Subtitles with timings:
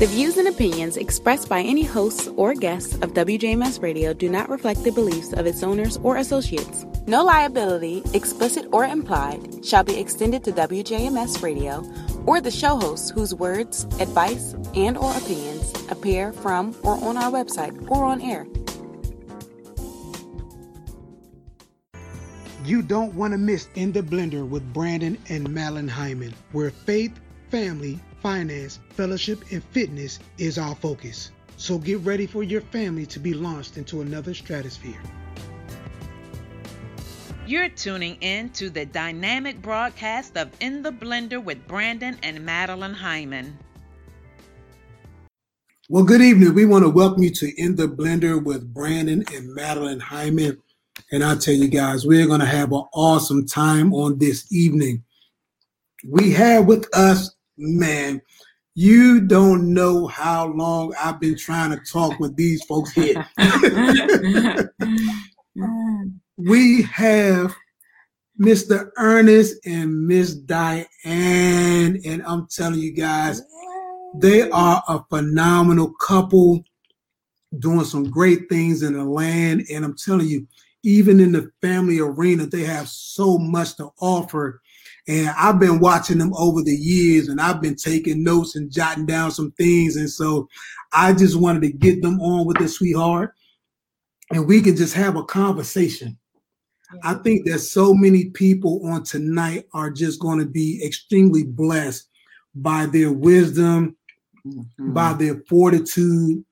[0.00, 4.48] The views and opinions expressed by any hosts or guests of WJMS Radio do not
[4.48, 6.86] reflect the beliefs of its owners or associates.
[7.06, 11.84] No liability, explicit or implied, shall be extended to WJMS Radio
[12.24, 17.30] or the show hosts whose words, advice, and or opinions appear from or on our
[17.30, 18.46] website or on air.
[22.64, 27.12] You don't want to miss In the Blender with Brandon and Madeline Hyman, where faith,
[27.50, 31.30] family, finance, fellowship, and fitness is our focus.
[31.56, 35.00] So get ready for your family to be launched into another stratosphere.
[37.46, 42.94] You're tuning in to the dynamic broadcast of In the Blender with Brandon and Madeline
[42.94, 43.58] Hyman.
[45.88, 46.54] Well, good evening.
[46.54, 50.62] We want to welcome you to In the Blender with Brandon and Madeline Hyman.
[51.10, 55.02] And I tell you guys, we're going to have an awesome time on this evening.
[56.06, 58.20] We have with us, man,
[58.74, 63.26] you don't know how long I've been trying to talk with these folks here.
[66.36, 67.54] we have
[68.40, 68.90] Mr.
[68.96, 73.42] Ernest and Miss Diane, and I'm telling you guys,
[74.14, 76.64] they are a phenomenal couple
[77.58, 79.66] doing some great things in the land.
[79.70, 80.46] And I'm telling you,
[80.82, 84.62] even in the family arena, they have so much to offer.
[85.08, 89.06] And I've been watching them over the years and I've been taking notes and jotting
[89.06, 89.96] down some things.
[89.96, 90.48] And so
[90.92, 93.34] I just wanted to get them on with the sweetheart
[94.30, 96.16] and we can just have a conversation.
[97.04, 102.08] I think that so many people on tonight are just going to be extremely blessed
[102.54, 103.96] by their wisdom,
[104.44, 104.92] mm-hmm.
[104.92, 106.44] by their fortitude,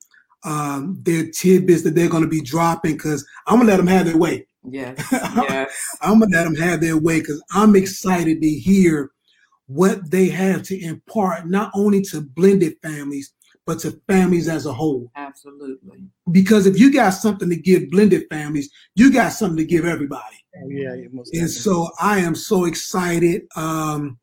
[0.45, 2.93] um, their tidbits that they're going to be dropping.
[2.93, 4.47] Because I'm gonna let them have their way.
[4.63, 5.97] Yes, yes.
[6.01, 9.11] I'm gonna let them have their way because I'm excited to hear
[9.67, 13.33] what they have to impart, not only to blended families,
[13.65, 15.11] but to families as a whole.
[15.15, 16.03] Absolutely.
[16.31, 20.43] Because if you got something to give blended families, you got something to give everybody.
[20.67, 20.95] Yeah,
[21.33, 24.17] and so I am so excited um,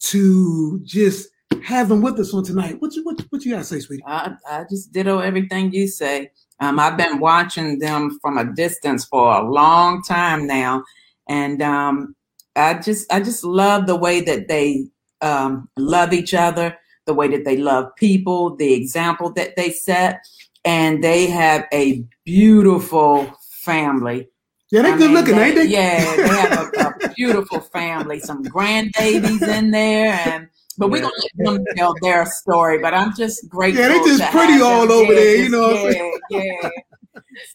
[0.00, 1.28] to just
[1.62, 2.80] have them with us on tonight.
[2.80, 4.02] What you what, what you got to say, sweetie?
[4.06, 6.32] I, I just ditto everything you say.
[6.60, 10.84] Um, I've been watching them from a distance for a long time now,
[11.28, 12.14] and um,
[12.56, 14.86] I just I just love the way that they
[15.22, 16.76] um, love each other
[17.10, 20.20] the way that they love people, the example that they set,
[20.64, 23.26] and they have a beautiful
[23.62, 24.28] family.
[24.70, 25.66] Yeah, they I good mean, looking, they, ain't they?
[25.66, 30.48] Yeah, they have a, a beautiful family, some grandbabies in there, and
[30.80, 32.78] but we're gonna let them tell their story.
[32.78, 33.70] But I'm just grateful.
[33.84, 34.92] Yeah, they just pretty all them.
[34.92, 35.88] over yeah, there, you know.
[36.30, 36.70] Yeah, yeah.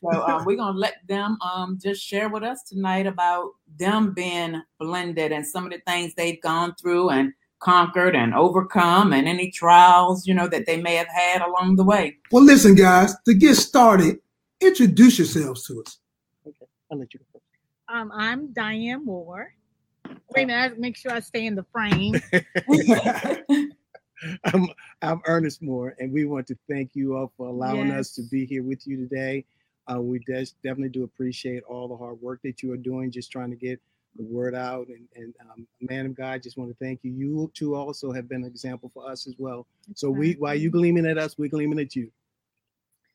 [0.01, 4.61] so um, we're gonna let them um, just share with us tonight about them being
[4.79, 9.49] blended and some of the things they've gone through and conquered and overcome and any
[9.49, 12.15] trials, you know, that they may have had along the way.
[12.31, 14.19] Well, listen, guys, to get started,
[14.61, 15.97] introduce yourselves to us.
[16.47, 17.43] Okay, I'll let you go first.
[17.87, 19.55] Um, I'm Diane Moore.
[20.35, 22.21] Wait a minute, make sure I stay in the frame.
[24.45, 24.67] I'm,
[25.01, 27.99] I'm Ernest Moore, and we want to thank you all for allowing yes.
[27.99, 29.45] us to be here with you today.
[29.91, 33.31] Uh, we des- definitely do appreciate all the hard work that you are doing, just
[33.31, 33.79] trying to get
[34.15, 34.87] the word out.
[34.87, 37.11] And, and um, man of God, just want to thank you.
[37.11, 39.67] You too also have been an example for us as well.
[39.93, 42.09] So we, while you gleaming at us, we're gleaming at you.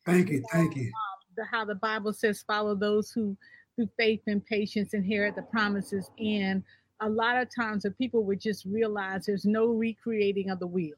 [0.07, 0.93] Thank you, thank you.
[1.39, 3.37] Um, how the Bible says, follow those who
[3.77, 6.11] through faith and patience inherit the promises.
[6.19, 6.63] And
[7.01, 10.97] a lot of times, if people would just realize there's no recreating of the wheel.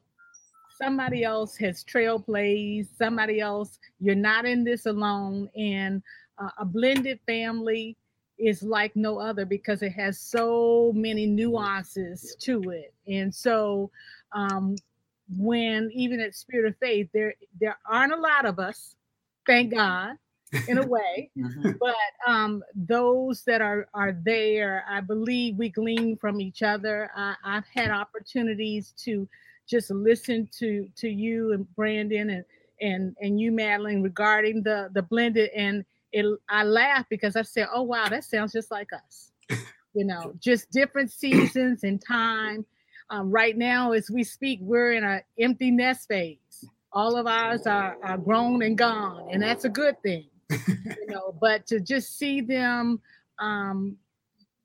[0.77, 2.87] Somebody else has trailblazed.
[2.97, 3.79] Somebody else.
[3.99, 5.49] You're not in this alone.
[5.55, 6.01] And
[6.37, 7.95] uh, a blended family
[8.37, 12.93] is like no other because it has so many nuances to it.
[13.07, 13.91] And so
[14.33, 14.75] um,
[15.37, 18.95] when even at Spirit of Faith, there there aren't a lot of us,
[19.45, 20.15] thank God,
[20.67, 21.29] in a way.
[21.43, 21.71] Mm-hmm.
[21.79, 27.09] But um, those that are are there, I believe we glean from each other.
[27.15, 29.27] I, I've had opportunities to
[29.67, 32.45] just listen to to you and Brandon and
[32.81, 35.83] and and you, Madeline, regarding the the blended and
[36.13, 39.31] it I laugh because I said, "Oh wow, that sounds just like us."
[39.93, 42.65] you know, just different seasons and time.
[43.09, 46.65] Um, right now, as we speak, we're in an empty nest phase.
[46.91, 50.27] All of ours are, are grown and gone, and that's a good thing.
[50.67, 52.99] You know, but to just see them
[53.39, 53.97] um,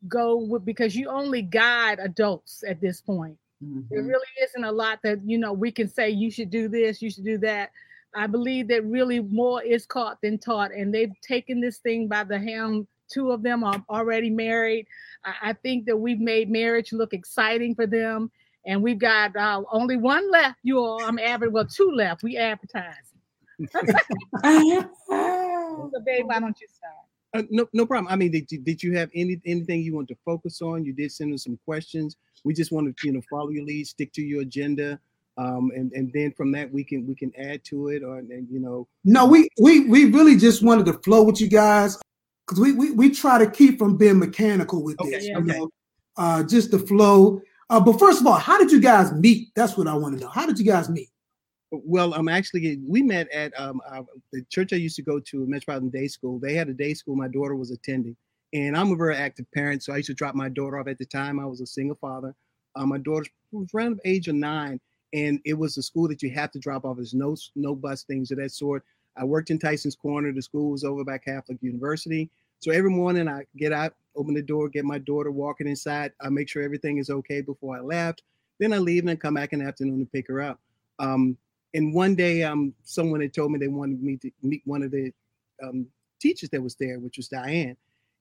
[0.07, 3.37] go with, because you only guide adults at this point.
[3.65, 3.81] Mm-hmm.
[3.91, 7.03] There really isn't a lot that you know we can say you should do this,
[7.03, 7.71] you should do that.
[8.15, 12.25] I believe that really more is caught than taught, and they've taken this thing by
[12.25, 12.87] the hand.
[13.13, 14.87] Two of them are already married.
[15.25, 18.31] I, I think that we've made marriage look exciting for them,
[18.67, 21.03] And we've got uh, only one left, you all.
[21.03, 22.23] I'm average, well, two left.
[22.23, 22.95] We advertise.
[25.93, 26.95] so, babe, why don't you start?
[27.35, 28.11] Uh, no, no problem.
[28.11, 30.85] I mean, did you, did you have any anything you want to focus on?
[30.85, 32.17] You did send us some questions.
[32.45, 34.99] We just want to, you know, follow your lead, stick to your agenda,
[35.37, 38.49] um, and and then from that we can we can add to it, or and
[38.51, 38.89] you know.
[39.05, 41.99] No, we we we really just wanted to flow with you guys
[42.47, 45.27] because we, we we try to keep from being mechanical with Okay, this.
[45.27, 45.59] You okay.
[45.59, 45.71] know,
[46.17, 47.41] uh, just the flow.
[47.71, 49.49] Uh, but first of all, how did you guys meet?
[49.55, 50.31] That's what I want to know.
[50.31, 51.11] How did you guys meet?
[51.71, 55.47] Well, I'm actually we met at um uh, the church I used to go to,
[55.47, 56.39] Metropolitan Day School.
[56.39, 58.17] They had a day school my daughter was attending,
[58.55, 60.89] and I'm a very active parent, so I used to drop my daughter off.
[60.89, 62.35] At the time, I was a single father.
[62.75, 64.81] Uh, my daughter was around the age of nine,
[65.13, 66.97] and it was a school that you have to drop off.
[66.97, 68.83] There's no no bus things of that sort.
[69.17, 70.33] I worked in Tyson's Corner.
[70.33, 72.31] The school was over by Catholic University.
[72.61, 76.13] So every morning I get out, open the door, get my daughter walking inside.
[76.21, 78.23] I make sure everything is okay before I left.
[78.59, 80.59] Then I leave and then come back in the afternoon to pick her up.
[80.99, 81.37] Um,
[81.75, 84.91] and one day, um, someone had told me they wanted me to meet one of
[84.91, 85.13] the
[85.63, 85.87] um,
[86.21, 87.77] teachers that was there, which was Diane.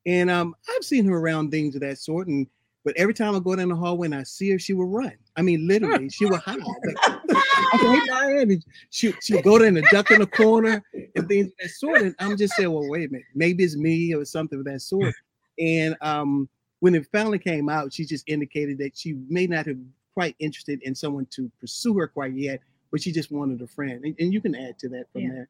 [0.06, 2.28] And um, I've seen her around things of that sort.
[2.28, 2.48] And
[2.84, 5.12] but every time I go down the hallway and I see her, she will run.
[5.36, 6.60] I mean, literally, she will hide.
[6.60, 7.38] Like,
[7.74, 8.64] hey, Diane.
[8.90, 10.82] She she would go there and duck in the corner
[11.16, 12.02] and things of that sort.
[12.02, 14.82] And I'm just saying, well, wait a minute, maybe it's me or something of that
[14.82, 15.14] sort.
[15.60, 16.48] And um,
[16.80, 19.80] when it finally came out, she just indicated that she may not have
[20.14, 22.60] quite interested in someone to pursue her quite yet,
[22.92, 24.04] but she just wanted a friend.
[24.04, 25.30] And, and you can add to that from Yeah.
[25.32, 25.50] there.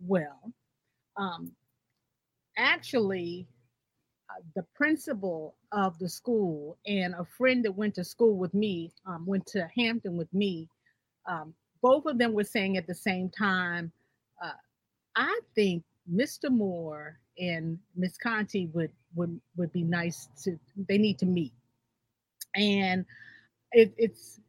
[0.00, 0.52] Well,
[1.16, 1.54] um,
[2.56, 3.46] actually,
[4.30, 8.92] uh, the principal of the school and a friend that went to school with me,
[9.06, 10.68] um, went to Hampton with me,
[11.26, 13.92] um, both of them were saying at the same time,
[14.42, 14.52] uh,
[15.16, 16.50] I think Mr.
[16.50, 20.58] Moore and Miss Conti would would would be nice to.
[20.88, 21.52] They need to meet,
[22.54, 23.04] and
[23.72, 24.40] it, it's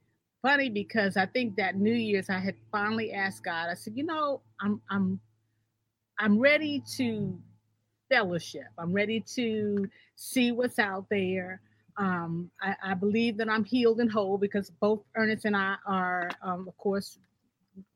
[0.46, 3.68] funny because I think that New Year's I had finally asked God.
[3.68, 5.20] I said, you know, I'm I'm
[6.20, 7.36] I'm ready to
[8.10, 8.68] fellowship.
[8.78, 11.62] I'm ready to see what's out there.
[11.98, 16.30] Um, I, I believe that I'm healed and whole because both Ernest and I are,
[16.44, 17.18] um, of course,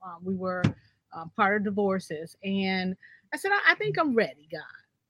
[0.04, 0.63] uh, we were
[1.16, 2.36] um, part of divorces.
[2.44, 2.96] And
[3.31, 4.62] I said, I, I think I'm ready, God.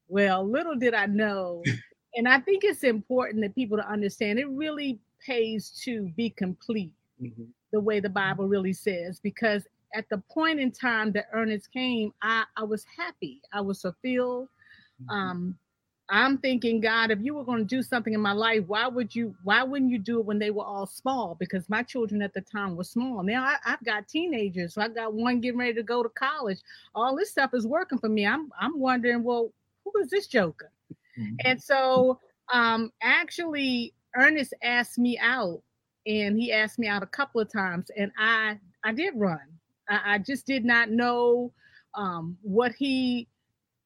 [0.09, 1.63] Well, little did I know.
[2.15, 6.91] And I think it's important that people to understand it really pays to be complete
[7.21, 7.53] Mhm.
[7.71, 12.13] the way the Bible really says, because at the point in time that Ernest came,
[12.21, 13.41] I, I was happy.
[13.53, 14.49] I was fulfilled.
[15.09, 15.57] Um,
[16.09, 19.15] I'm thinking, God, if you were going to do something in my life, why would
[19.15, 19.35] you?
[19.43, 21.35] Why wouldn't you do it when they were all small?
[21.39, 23.23] Because my children at the time were small.
[23.23, 26.59] Now I, I've got teenagers, so I got one getting ready to go to college.
[26.95, 28.25] All this stuff is working for me.
[28.25, 29.53] I'm I'm wondering, well,
[29.85, 30.71] who is this joker?
[31.45, 32.19] And so,
[32.53, 35.61] um, actually, Ernest asked me out,
[36.05, 39.39] and he asked me out a couple of times, and I I did run.
[39.89, 41.51] I, I just did not know
[41.95, 43.27] um, what he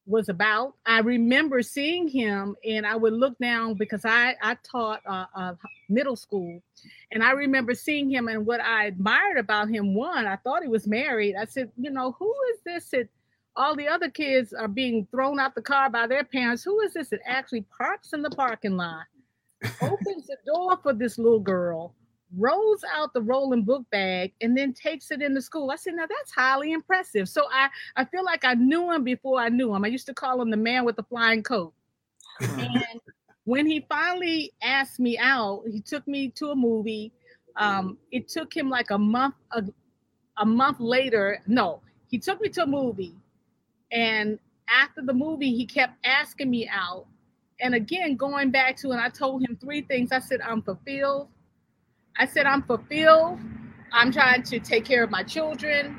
[0.06, 0.74] was about.
[0.84, 5.54] I remember seeing him, and I would look down because I I taught uh, uh,
[5.88, 6.62] middle school,
[7.10, 8.28] and I remember seeing him.
[8.28, 11.36] And what I admired about him, one, I thought he was married.
[11.36, 13.08] I said, you know, who is this that
[13.56, 16.64] all the other kids are being thrown out the car by their parents?
[16.64, 19.04] Who is this that actually parks in the parking lot,
[19.80, 21.94] opens the door for this little girl?
[22.36, 25.70] Rolls out the rolling book bag and then takes it into school.
[25.70, 27.28] I said, now that's highly impressive.
[27.28, 29.84] So I, I feel like I knew him before I knew him.
[29.84, 31.72] I used to call him the man with the flying coat.
[32.40, 33.00] And
[33.44, 37.12] when he finally asked me out, he took me to a movie.
[37.56, 39.62] Um, it took him like a month, a,
[40.38, 41.40] a month later.
[41.46, 43.14] No, he took me to a movie.
[43.92, 44.38] And
[44.68, 47.06] after the movie, he kept asking me out.
[47.60, 50.10] And again, going back to, and I told him three things.
[50.10, 51.28] I said, I'm fulfilled.
[52.16, 53.40] I said, I'm fulfilled.
[53.92, 55.98] I'm trying to take care of my children.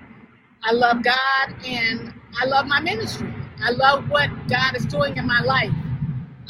[0.64, 3.34] I love God and I love my ministry.
[3.62, 5.72] I love what God is doing in my life.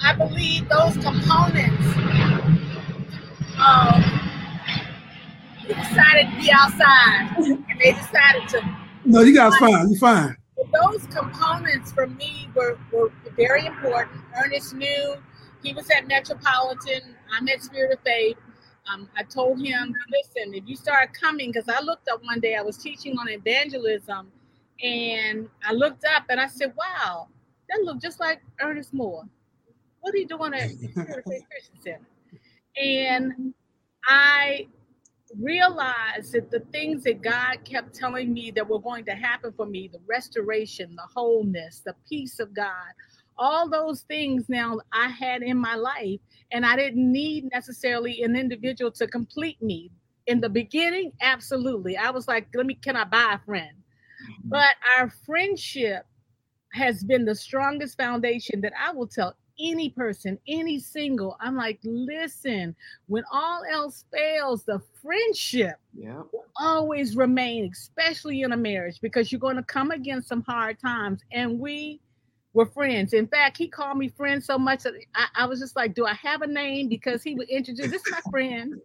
[0.02, 1.84] I believe those components.
[3.58, 4.26] Um,
[5.68, 8.78] decided to be outside and they decided to.
[9.06, 9.90] No, you guys fine.
[9.90, 10.36] You're fine.
[10.84, 14.22] Those components for me were, were very important.
[14.44, 15.16] Ernest knew
[15.64, 17.16] he was at Metropolitan.
[17.32, 18.38] I'm at Spirit of Faith.
[18.92, 22.56] Um, I told him, listen, if you start coming, because I looked up one day,
[22.56, 24.32] I was teaching on evangelism,
[24.84, 27.28] and I looked up and I said, wow,
[27.70, 29.24] that looked just like Ernest Moore.
[30.02, 32.08] What are you doing at Spirit of Faith Christian Center?
[32.80, 33.54] And
[34.08, 34.68] I
[35.40, 39.66] realized that the things that God kept telling me that were going to happen for
[39.66, 42.94] me the restoration, the wholeness, the peace of God
[43.38, 46.20] all those things now I had in my life,
[46.52, 49.92] and I didn't need necessarily an individual to complete me.
[50.28, 51.98] In the beginning, absolutely.
[51.98, 53.70] I was like, let me, can I buy a friend?
[53.72, 54.50] Mm-hmm.
[54.50, 56.06] But our friendship
[56.74, 61.38] has been the strongest foundation that I will tell any person, any single.
[61.40, 62.76] I'm like, listen,
[63.08, 66.24] when all else fails, the friendship yeah.
[66.34, 70.80] will always remain, especially in a marriage, because you're going to come against some hard
[70.80, 71.22] times.
[71.32, 72.02] And we
[72.56, 73.14] were friends.
[73.14, 76.06] In fact, he called me friend so much that I, I was just like, do
[76.06, 76.88] I have a name?
[76.88, 78.76] Because he would introduce this is my friend.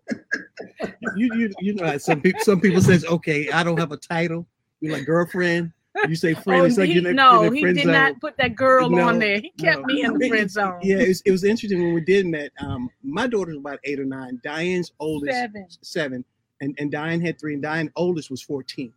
[1.17, 4.47] You you you know some people some people says, okay, I don't have a title.
[4.81, 5.73] You're like girlfriend.
[6.09, 6.62] You say friend.
[6.62, 7.93] Oh, it's like he, you're no, in he did zone.
[7.93, 9.41] not put that girl No, on there.
[9.41, 9.87] He kept no.
[9.87, 10.79] me in the friend zone.
[10.83, 12.53] Yeah, it was, it was interesting when we did that.
[12.61, 14.41] Um, my daughter's about eight or nine.
[14.43, 15.67] Diane's oldest Seven.
[15.83, 16.25] seven,
[16.61, 18.93] and and Diane had three, and Diane's oldest was fourteen.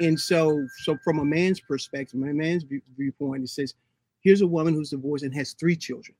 [0.00, 2.64] And so, so from a man's perspective, my man's
[2.96, 3.74] viewpoint, it says,
[4.22, 6.16] here's a woman who's divorced and has three children,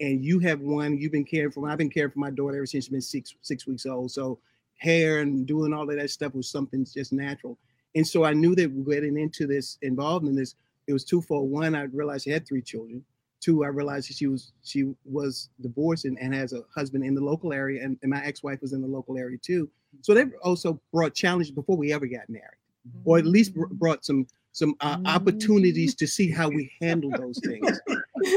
[0.00, 0.98] and you have one.
[0.98, 1.68] You've been caring for.
[1.68, 4.10] I've been caring for my daughter ever since she's been six six weeks old.
[4.10, 4.38] So
[4.76, 7.58] hair and doing all of that stuff was something just natural.
[7.94, 10.54] And so I knew that getting into this, involved in this,
[10.86, 11.50] it was twofold.
[11.50, 13.04] One, I realized she had three children.
[13.40, 17.20] Two, I realized she was she was divorced and, and has a husband in the
[17.20, 19.70] local area, and, and my ex-wife was in the local area too.
[20.02, 22.58] So they also brought challenges before we ever got married,
[23.04, 24.26] or at least br- brought some
[24.58, 27.80] some uh, opportunities to see how we handle those things.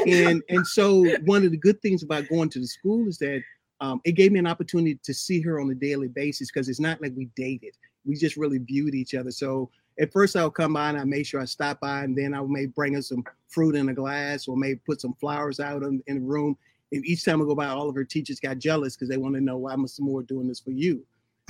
[0.08, 3.42] And and so one of the good things about going to the school is that
[3.82, 6.80] um, it gave me an opportunity to see her on a daily basis because it's
[6.80, 7.75] not like we dated.
[8.06, 9.32] We just really viewed each other.
[9.32, 12.16] So at first I would come by and I made sure I stopped by and
[12.16, 15.60] then I may bring her some fruit in a glass or maybe put some flowers
[15.60, 16.56] out in, in the room.
[16.92, 19.34] And each time I go by, all of her teachers got jealous because they want
[19.34, 20.01] to know why Mr.
[20.01, 21.04] Moore doing this for you.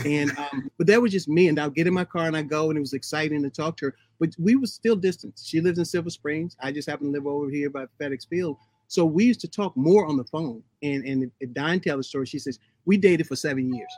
[0.06, 1.48] And um, but that was just me.
[1.48, 3.78] And I'll get in my car and I go, and it was exciting to talk
[3.78, 3.96] to her.
[4.20, 5.40] But we were still distant.
[5.44, 6.56] She lives in Silver Springs.
[6.60, 8.58] I just happen to live over here by FedEx Field.
[8.88, 10.64] So we used to talk more on the phone.
[10.82, 13.92] And and if Diane tell the story, she says we dated for seven years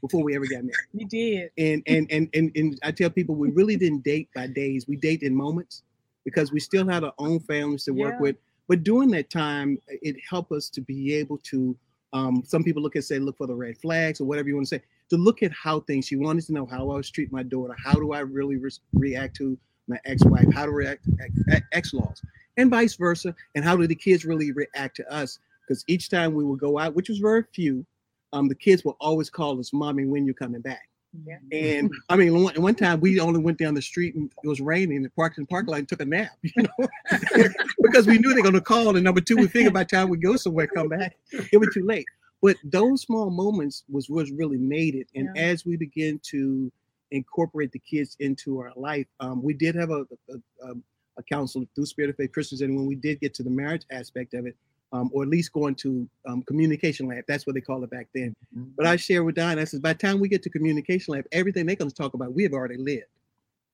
[0.00, 0.74] before we ever got married.
[0.92, 1.50] You did.
[1.58, 4.86] And and and and, and I tell people we really didn't date by days.
[4.86, 5.82] We date in moments
[6.24, 8.20] because we still had our own families to work Yeah.
[8.22, 8.36] with.
[8.68, 11.76] But during that time, it helped us to be able to.
[12.14, 14.66] Um, some people look and say, look for the red flags or whatever you want
[14.68, 14.82] to say.
[15.10, 16.06] To look at how things.
[16.06, 17.74] She wanted to know how I was treating my daughter.
[17.82, 20.52] How do I really re- react to my ex-wife?
[20.52, 22.22] How to react to ex-laws,
[22.56, 23.34] and vice versa.
[23.54, 25.38] And how do the kids really react to us?
[25.66, 27.86] Because each time we would go out, which was very few,
[28.32, 30.88] um, the kids will always call us, "Mommy, when you're coming back?"
[31.26, 31.38] Yeah.
[31.52, 34.60] And I mean, one, one time we only went down the street and it was
[34.60, 36.88] raining and parked in the parking lot and took a nap, you know,
[37.82, 38.94] because we knew they're going to call.
[38.94, 41.70] And number two, we figured by the time we go somewhere, come back, it was
[41.72, 42.06] too late.
[42.40, 45.08] But those small moments was was really made it.
[45.14, 45.42] And Yeah.
[45.42, 46.70] as we begin to
[47.10, 50.74] incorporate the kids into our life, um, we did have a, a, a,
[51.16, 52.60] a counsel through Spirit of Faith Christians.
[52.60, 54.56] And when we did get to the marriage aspect of it,
[54.92, 58.08] um, or at least going to um, communication lab, that's what they call it back
[58.14, 58.34] then.
[58.76, 61.26] But I share with Diane, I said, by the time we get to communication lab,
[61.32, 63.04] everything they're going to talk about, we have already lived.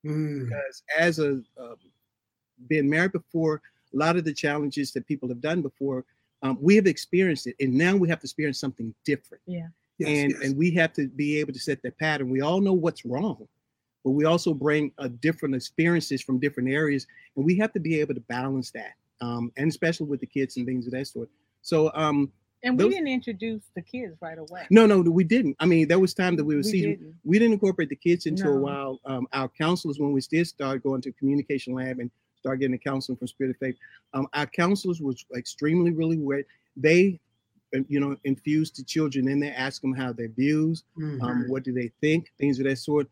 [0.05, 0.45] Mm.
[0.45, 1.77] Because as a um,
[2.69, 6.05] been married before, a lot of the challenges that people have done before,
[6.43, 9.43] um, we have experienced it, and now we have to experience something different.
[9.47, 9.69] Yeah.
[9.99, 10.41] Yes, and yes.
[10.43, 12.29] and we have to be able to set that pattern.
[12.29, 13.47] We all know what's wrong,
[14.05, 18.01] but we also bring a different experiences from different areas, and we have to be
[18.01, 18.95] able to balance that.
[19.21, 21.29] Um, and especially with the kids and things of that sort.
[21.63, 22.33] So um,
[22.65, 24.67] And we Those- didn't introduce the kids right away.
[24.71, 25.55] no, no, we didn't.
[25.61, 26.81] I mean, there was time that we were we see.
[26.83, 27.15] didn't.
[27.23, 29.01] We didn't incorporate the kids until a while.
[29.05, 32.11] Um, our counselors, when we did start going to communication lab and
[32.45, 33.77] start getting the counseling from Spirit of Faith,
[34.13, 36.45] um, our counselors was extremely really great.
[36.77, 37.19] They,
[37.75, 41.23] uh, you know, infused the children in there, ask them how their views, Mhm.
[41.23, 43.09] um, what do they think, things of that sort.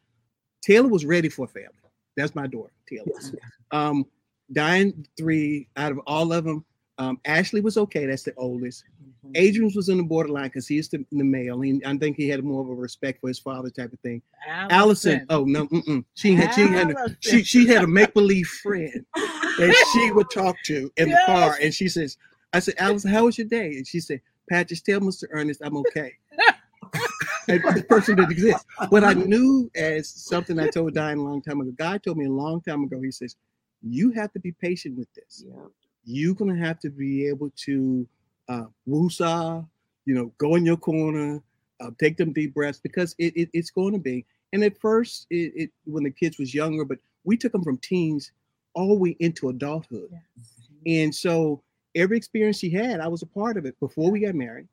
[0.61, 1.71] Taylor was ready for a family.
[2.15, 3.07] That's my daughter, Taylor.
[3.07, 3.35] Yes.
[3.71, 4.05] Um,
[4.53, 6.62] Diane, three out of all of them.
[6.99, 8.05] Um, Ashley was okay.
[8.05, 8.85] That's the oldest.
[9.25, 9.37] Mm-hmm.
[9.37, 11.61] Adrian was on the borderline because he's the, the male.
[11.61, 14.21] He, I think he had more of a respect for his father type of thing.
[14.49, 16.05] Allison, oh no, mm-mm.
[16.14, 20.29] she had she had a, she she had a make believe friend that she would
[20.31, 22.17] talk to in the car, and she says,
[22.52, 25.25] "I said, Allison, how was your day?" And she said, "Pat, just tell Mr.
[25.31, 26.14] Ernest I'm okay."
[27.47, 28.67] the person didn't exist.
[28.88, 31.71] What I knew as something I told Diane a long time ago.
[31.79, 33.00] God told me a long time ago.
[33.00, 33.37] He says,
[33.83, 35.45] "You have to be patient with this.
[35.47, 35.62] Yeah.
[36.05, 38.09] You're gonna have to be able to
[38.49, 39.67] uh, woosah,
[40.05, 41.43] you know, go in your corner,
[41.81, 44.25] uh, take them deep breaths because it, it it's going to be.
[44.53, 47.79] And at first, it, it when the kids was younger, but we took them from
[47.79, 48.33] teens
[48.75, 50.11] all the way into adulthood.
[50.87, 51.63] And so
[51.95, 54.69] every experience she had, I was a part of it before we got married.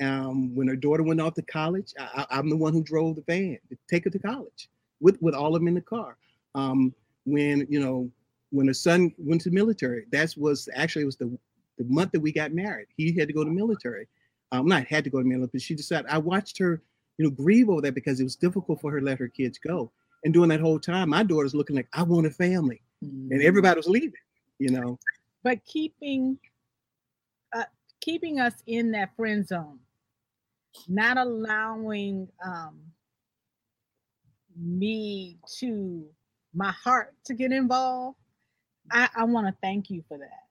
[0.00, 3.22] Um, when her daughter went off to college, I, I'm the one who drove the
[3.22, 4.68] van to take her to college
[5.00, 6.16] with with all of them in the car.
[6.54, 8.10] Um, when you know
[8.50, 11.36] when her son went to the military, that was actually it was the
[11.78, 12.88] the month that we got married.
[12.96, 14.08] He had to go to military.
[14.50, 16.06] Um, not had to go to military, but she decided.
[16.10, 16.82] I watched her
[17.18, 19.58] you know, grieve over that because it was difficult for her to let her kids
[19.58, 19.90] go.
[20.24, 22.80] And during that whole time, my daughter's looking like, I want a family.
[23.04, 23.32] Mm-hmm.
[23.32, 24.12] And everybody was leaving,
[24.58, 24.98] you know.
[25.42, 26.38] But keeping
[27.52, 27.64] uh,
[28.00, 29.78] keeping us in that friend zone,
[30.88, 32.80] not allowing um,
[34.56, 36.04] me to
[36.54, 38.18] my heart to get involved.
[38.90, 40.47] I, I want to thank you for that.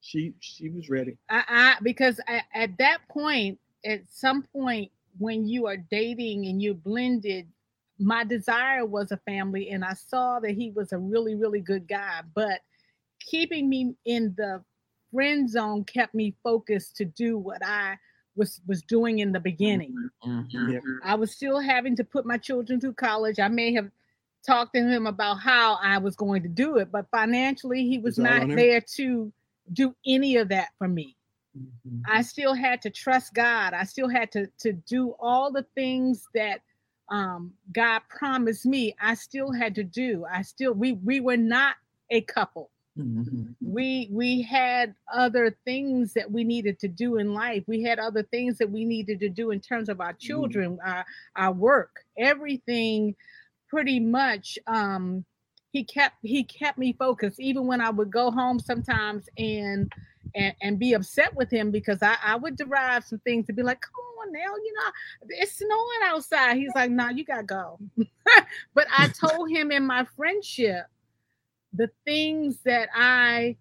[0.00, 1.16] She she was ready.
[1.28, 6.62] I, I because I, at that point, at some point when you are dating and
[6.62, 7.46] you're blended,
[7.98, 11.86] my desire was a family, and I saw that he was a really really good
[11.86, 12.22] guy.
[12.34, 12.60] But
[13.20, 14.62] keeping me in the
[15.12, 17.98] friend zone kept me focused to do what I
[18.36, 19.94] was was doing in the beginning.
[20.24, 20.78] Mm-hmm.
[21.04, 23.38] I was still having to put my children through college.
[23.38, 23.90] I may have
[24.46, 28.18] talked to him about how I was going to do it, but financially he was
[28.18, 29.32] not there to
[29.72, 31.16] do any of that for me.
[31.56, 32.02] Mm-hmm.
[32.06, 33.74] I still had to trust God.
[33.74, 36.60] I still had to to do all the things that
[37.10, 38.94] um, God promised me.
[39.00, 40.24] I still had to do.
[40.30, 41.76] I still we we were not
[42.10, 42.70] a couple.
[42.98, 43.52] Mm-hmm.
[43.60, 47.64] We we had other things that we needed to do in life.
[47.66, 50.26] We had other things that we needed to do in terms of our mm-hmm.
[50.26, 50.88] children, mm-hmm.
[50.88, 51.04] our
[51.36, 53.16] our work, everything.
[53.68, 55.24] Pretty much, um,
[55.70, 57.40] he kept he kept me focused.
[57.40, 59.92] Even when I would go home sometimes and
[60.34, 63.62] and, and be upset with him because I, I would derive some things to be
[63.62, 64.90] like, come on now, you know,
[65.30, 66.56] it's snowing outside.
[66.56, 67.78] He's like, nah, you gotta go.
[68.74, 70.86] but I told him in my friendship
[71.72, 73.56] the things that I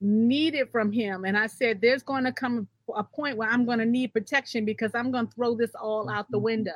[0.00, 1.24] needed from him.
[1.24, 4.64] And I said, there's going to come a point where I'm going to need protection
[4.64, 6.44] because I'm going to throw this all out the mm-hmm.
[6.44, 6.70] window.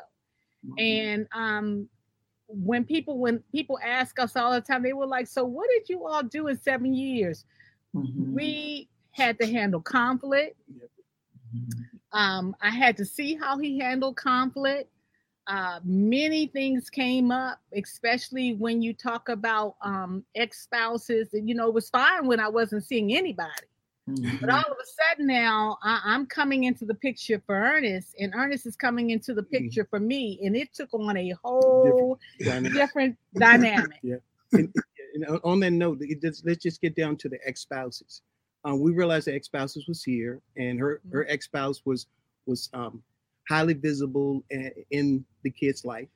[0.66, 0.78] Mm-hmm.
[0.78, 1.88] And um,
[2.52, 5.88] when people when people ask us all the time, they were like, "So what did
[5.88, 7.44] you all do in seven years?"
[7.94, 8.34] Mm-hmm.
[8.34, 10.56] We had to handle conflict.
[10.72, 11.82] Mm-hmm.
[12.12, 14.90] Um, I had to see how he handled conflict.
[15.46, 21.28] Uh, many things came up, especially when you talk about um, ex spouses.
[21.32, 23.50] You know, it was fine when I wasn't seeing anybody.
[24.14, 24.36] Mm-hmm.
[24.40, 28.34] But all of a sudden now I, am coming into the picture for Ernest, and
[28.34, 29.64] Ernest is coming into the mm-hmm.
[29.64, 33.98] picture for me, and it took on a whole different, different dynamic.
[34.02, 34.16] Yeah.
[34.52, 34.72] And,
[35.14, 38.22] and, on that note, just, let's just get down to the ex spouses.
[38.64, 41.16] Um, we realized the ex spouses was here, and her mm-hmm.
[41.16, 42.06] her ex spouse was
[42.46, 43.02] was um,
[43.48, 44.44] highly visible
[44.90, 46.08] in the kid's life.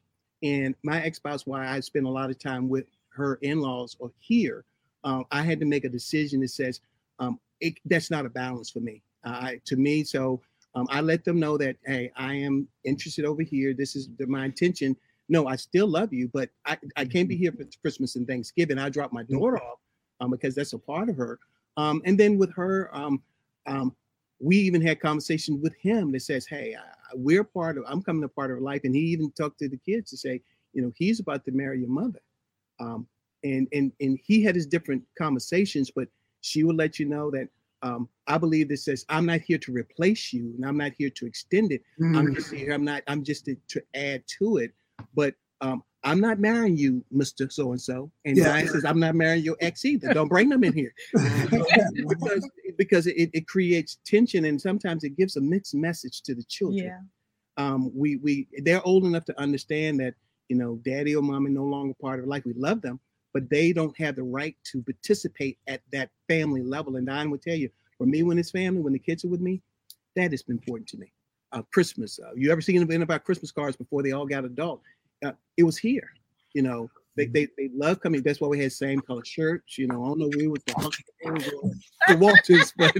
[0.42, 3.96] And my ex spouse, why I spend a lot of time with her in laws
[3.98, 4.64] or here,
[5.04, 6.80] um, I had to make a decision that says
[7.18, 9.02] um, it, that's not a balance for me.
[9.24, 10.40] Uh, to me, so
[10.74, 13.74] um, I let them know that hey, I am interested over here.
[13.74, 14.96] This is the, my intention.
[15.28, 18.78] No, I still love you, but I, I can't be here for Christmas and Thanksgiving.
[18.78, 19.78] I drop my daughter off
[20.20, 21.38] um, because that's a part of her.
[21.76, 23.22] Um, and then with her, um,
[23.66, 23.96] um,
[24.40, 26.76] we even had conversation with him that says, "Hey,
[27.14, 27.84] we're part of.
[27.86, 30.16] I'm coming a part of her life." And he even talked to the kids to
[30.16, 32.20] say, "You know, he's about to marry your mother,"
[32.80, 33.06] um,
[33.42, 36.08] and and and he had his different conversations, but
[36.44, 37.48] she will let you know that
[37.82, 41.10] um, I believe this says, "I'm not here to replace you, and I'm not here
[41.10, 41.82] to extend it.
[42.00, 42.16] Mm.
[42.16, 42.72] I'm just here.
[42.72, 43.02] I'm not.
[43.06, 44.72] I'm just to, to add to it,
[45.14, 47.50] but." Um, I'm not marrying you, Mr.
[47.50, 48.10] So and so.
[48.26, 48.48] And yeah.
[48.48, 50.12] Ryan says, I'm not marrying your ex either.
[50.12, 50.92] Don't bring them in here.
[52.08, 56.42] because because it, it creates tension and sometimes it gives a mixed message to the
[56.44, 56.84] children.
[56.84, 56.98] Yeah.
[57.56, 60.14] Um, we we they're old enough to understand that
[60.48, 62.44] you know daddy or mommy no longer part of life.
[62.44, 63.00] We love them,
[63.34, 66.96] but they don't have the right to participate at that family level.
[66.96, 67.68] And Don would tell you,
[67.98, 69.60] for me, when it's family, when the kids are with me,
[70.16, 71.12] that has been important to me.
[71.52, 72.18] Uh, Christmas.
[72.18, 74.80] Uh, you ever seen anything about Christmas cards before they all got adult?
[75.24, 76.08] Uh, it was here.
[76.54, 78.22] You know, they, they, they love coming.
[78.22, 79.78] That's why we had same color shirts.
[79.78, 81.74] You know, I don't know we was the,
[82.08, 82.96] the Walters, but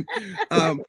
[0.51, 0.83] um,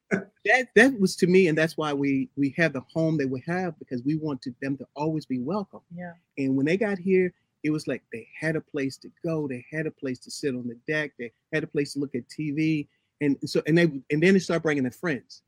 [0.45, 3.43] that that was to me, and that's why we we have the home that we
[3.47, 5.81] have because we wanted them to always be welcome.
[5.95, 6.13] Yeah.
[6.37, 7.33] And when they got here,
[7.65, 10.55] it was like they had a place to go, they had a place to sit
[10.55, 12.87] on the deck, they had a place to look at TV,
[13.21, 15.41] and so and they and then they start bringing their friends,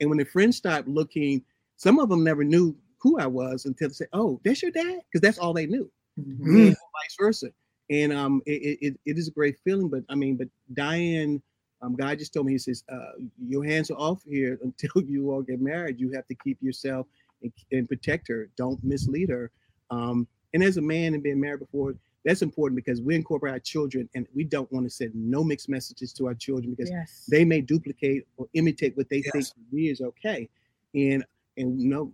[0.00, 1.42] and when the friends stopped looking,
[1.76, 5.00] some of them never knew who I was until they said, "Oh, that's your dad,"
[5.10, 6.68] because that's all they knew mm-hmm.
[6.68, 7.48] vice versa.
[7.90, 9.88] And um, it, it, it is a great feeling.
[9.88, 11.42] But I mean, but Diane,
[11.82, 13.12] um, God just told me, He says, uh,
[13.44, 15.98] your hands are off here until you all get married.
[15.98, 17.06] You have to keep yourself
[17.42, 18.48] and, and protect her.
[18.56, 19.50] Don't mislead her.
[19.90, 23.60] Um, and as a man and being married before, that's important because we incorporate our
[23.60, 27.26] children and we don't want to send no mixed messages to our children because yes.
[27.30, 29.30] they may duplicate or imitate what they yes.
[29.32, 30.48] think is okay.
[30.94, 31.24] And
[31.56, 32.12] and no,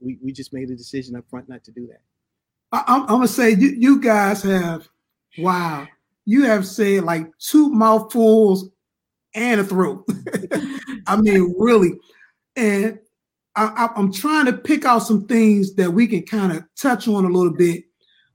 [0.00, 2.00] we, we just made a decision up front not to do that.
[2.72, 4.88] I, am gonna say you, you guys have
[5.38, 5.86] wow,
[6.24, 8.70] you have said like two mouthfuls
[9.34, 10.04] and a throat.
[11.06, 11.92] I mean, really.
[12.56, 12.98] And
[13.56, 17.24] I, am trying to pick out some things that we can kind of touch on
[17.24, 17.84] a little bit.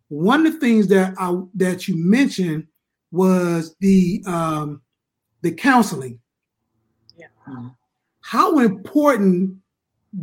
[0.08, 2.68] One of the things that I that you mentioned
[3.12, 4.82] was the um,
[5.42, 6.20] the counseling.
[7.18, 7.28] Yeah.
[8.22, 9.58] How important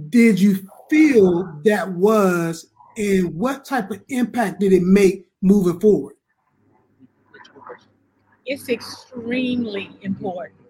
[0.08, 6.14] did you feel that was, and what type of impact did it make moving forward?
[8.46, 10.60] It's extremely important.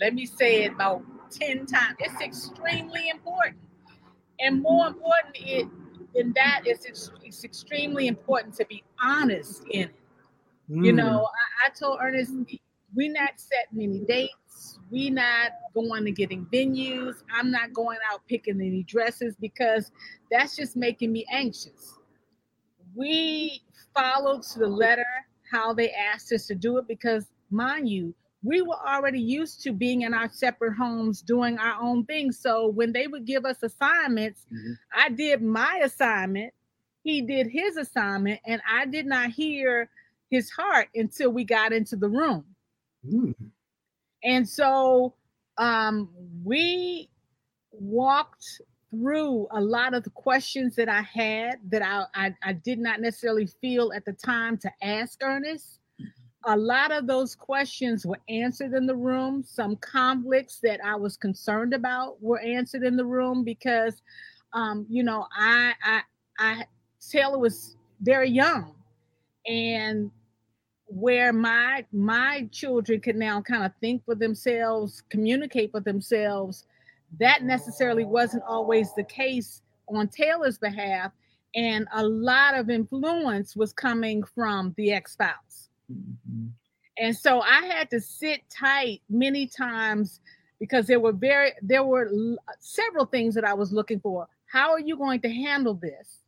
[0.00, 1.96] Let me say it about 10 times.
[1.98, 3.56] It's extremely important.
[4.40, 5.68] And more important it,
[6.14, 9.94] than that is it's, it's extremely important to be honest in it.
[10.70, 10.86] Mm.
[10.86, 12.32] You know, I, I told Ernest,
[12.94, 14.78] we not setting any dates.
[14.90, 17.22] We not going to getting venues.
[17.32, 19.90] I'm not going out picking any dresses because
[20.30, 21.98] that's just making me anxious.
[22.94, 23.62] We
[23.94, 25.06] followed to the letter
[25.50, 29.72] how they asked us to do it because, mind you, we were already used to
[29.72, 32.38] being in our separate homes doing our own things.
[32.38, 34.72] So when they would give us assignments, mm-hmm.
[34.94, 36.52] I did my assignment,
[37.04, 39.88] he did his assignment, and I did not hear
[40.30, 42.44] his heart until we got into the room.
[43.06, 43.34] Mm.
[44.24, 45.14] And so
[45.58, 46.08] um,
[46.44, 47.08] we
[47.70, 52.78] walked through a lot of the questions that I had that I, I, I did
[52.78, 55.78] not necessarily feel at the time to ask Ernest
[56.44, 59.42] a lot of those questions were answered in the room.
[59.42, 64.02] Some conflicts that I was concerned about were answered in the room because,
[64.52, 66.00] um, you know, I, I,
[66.38, 66.64] I,
[67.10, 68.74] Taylor was very young,
[69.46, 70.10] and
[70.86, 76.66] where my my children can now kind of think for themselves, communicate for themselves,
[77.18, 81.12] that necessarily wasn't always the case on Taylor's behalf,
[81.54, 86.46] and a lot of influence was coming from the ex-spouse Mm-hmm.
[86.98, 90.20] And so I had to sit tight many times
[90.60, 92.10] because there were very there were
[92.60, 94.28] several things that I was looking for.
[94.46, 96.18] How are you going to handle this?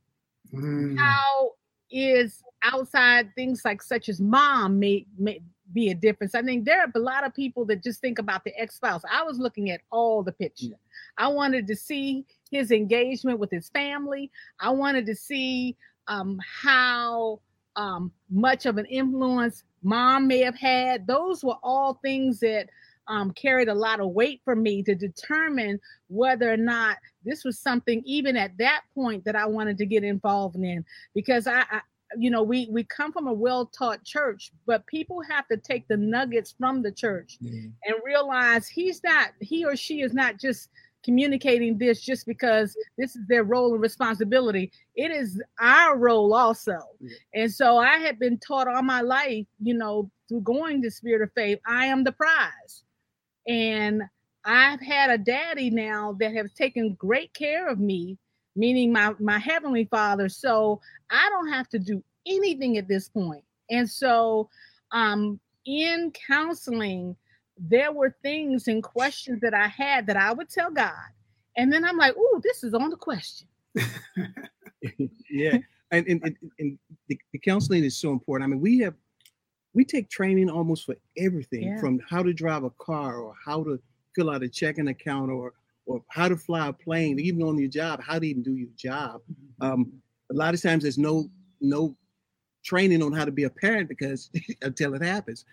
[0.52, 0.98] Mm.
[0.98, 1.52] How
[1.90, 5.40] is outside things like such as mom may, may
[5.72, 6.34] be a difference.
[6.34, 9.02] I think there are a lot of people that just think about the ex-spouse.
[9.10, 10.76] I was looking at all the picture.
[11.16, 14.30] I wanted to see his engagement with his family.
[14.60, 15.76] I wanted to see
[16.08, 17.40] um, how
[17.76, 21.06] um, much of an influence mom may have had.
[21.06, 22.68] Those were all things that
[23.06, 27.58] um, carried a lot of weight for me to determine whether or not this was
[27.58, 30.84] something, even at that point, that I wanted to get involved in.
[31.14, 31.80] Because I, I
[32.16, 35.96] you know, we we come from a well-taught church, but people have to take the
[35.96, 37.68] nuggets from the church mm-hmm.
[37.84, 40.70] and realize he's not, he or she is not just
[41.04, 44.72] communicating this just because this is their role and responsibility.
[44.96, 46.78] It is our role also.
[47.34, 51.22] And so I have been taught all my life, you know, through going to Spirit
[51.22, 52.84] of Faith, I am the prize.
[53.46, 54.02] And
[54.44, 58.18] I've had a daddy now that has taken great care of me,
[58.56, 60.28] meaning my, my heavenly father.
[60.28, 63.44] So I don't have to do anything at this point.
[63.70, 64.48] And so
[64.92, 67.16] um in counseling,
[67.56, 70.92] there were things and questions that I had that I would tell God.
[71.56, 73.46] And then I'm like, oh, this is on the question.
[75.30, 75.58] yeah.
[75.90, 78.48] And, and, and, and the, the, counseling is so important.
[78.48, 78.94] I mean, we have,
[79.72, 81.80] we take training almost for everything yeah.
[81.80, 83.80] from how to drive a car or how to
[84.14, 85.52] fill out a checking account or,
[85.86, 88.70] or how to fly a plane, even on your job, how to even do your
[88.76, 89.20] job.
[89.30, 89.72] Mm-hmm.
[89.72, 89.92] Um,
[90.30, 91.96] a lot of times there's no, no
[92.64, 94.30] training on how to be a parent because
[94.62, 95.44] until it happens.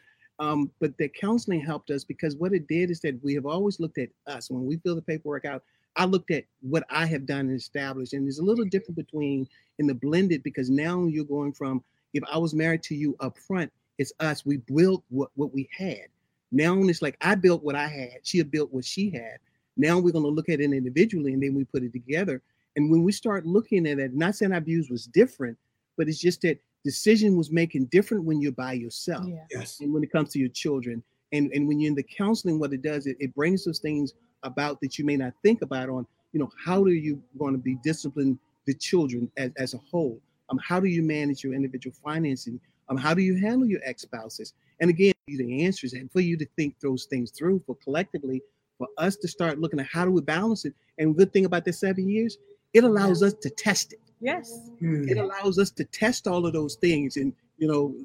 [0.41, 3.79] Um, but the counseling helped us because what it did is that we have always
[3.79, 5.63] looked at us when we fill the paperwork out.
[5.95, 9.47] I looked at what I have done and established, and there's a little different between
[9.77, 11.83] in the blended because now you're going from
[12.15, 14.43] if I was married to you up front, it's us.
[14.43, 16.07] We built what, what we had.
[16.51, 19.37] Now it's like I built what I had, she had built what she had.
[19.77, 22.41] Now we're going to look at it individually and then we put it together.
[22.75, 25.57] And when we start looking at it, not saying views was different,
[25.97, 29.25] but it's just that decision was making different when you're by yourself.
[29.27, 29.45] Yeah.
[29.51, 29.79] Yes.
[29.79, 31.03] And when it comes to your children.
[31.33, 34.13] And, and when you're in the counseling, what it does, it, it brings those things
[34.43, 37.59] about that you may not think about on, you know, how are you going to
[37.59, 40.19] be disciplined the children as, as a whole?
[40.49, 42.59] Um, how do you manage your individual financing?
[42.89, 44.53] Um, how do you handle your ex-spouses?
[44.81, 48.41] And again, the answers and for you to think those things through for collectively,
[48.77, 50.73] for us to start looking at how do we balance it.
[50.97, 52.37] And good thing about the seven years,
[52.73, 53.27] it allows yeah.
[53.27, 54.10] us to test it.
[54.21, 54.69] Yes.
[54.79, 57.17] It allows us to test all of those things.
[57.17, 57.95] And, you know,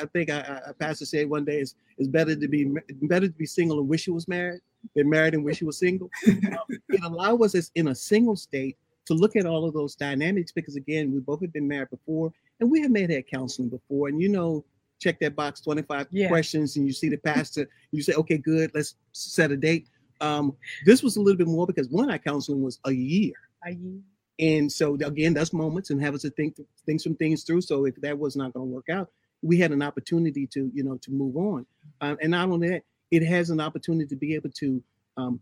[0.00, 3.46] I think a pastor said one day it's, it's better to be better to be
[3.46, 4.60] single and wish you was married
[4.94, 6.08] than married and wish you was single.
[6.28, 10.52] um, it allows us in a single state to look at all of those dynamics
[10.52, 14.08] because again, we both have been married before and we have made that counseling before.
[14.08, 14.64] And you know,
[15.00, 16.28] check that box 25 yeah.
[16.28, 19.88] questions and you see the pastor, you say, okay, good, let's set a date.
[20.20, 23.32] Um, this was a little bit more because one night counseling was a year.
[23.64, 24.02] Are you?
[24.40, 27.60] And so again, that's moments and have us to think think some things through.
[27.60, 29.10] So if that was not going to work out,
[29.42, 31.66] we had an opportunity to you know to move on.
[32.00, 34.82] Um, and not only that, it has an opportunity to be able to
[35.16, 35.40] um,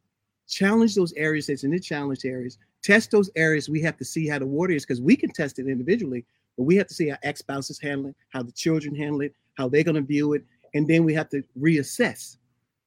[0.48, 3.68] challenge those areas that's in the challenge areas, test those areas.
[3.68, 6.24] We have to see how the water is because we can test it individually,
[6.56, 9.32] but we have to see how ex spouses handle it, how the children handle it,
[9.54, 12.36] how they're going to view it, and then we have to reassess.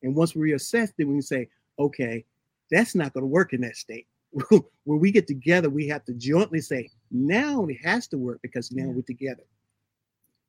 [0.03, 1.47] And once we reassess, then we can say,
[1.79, 2.25] okay,
[2.69, 4.07] that's not going to work in that state.
[4.83, 8.71] When we get together, we have to jointly say, now it has to work because
[8.71, 9.43] now we're together.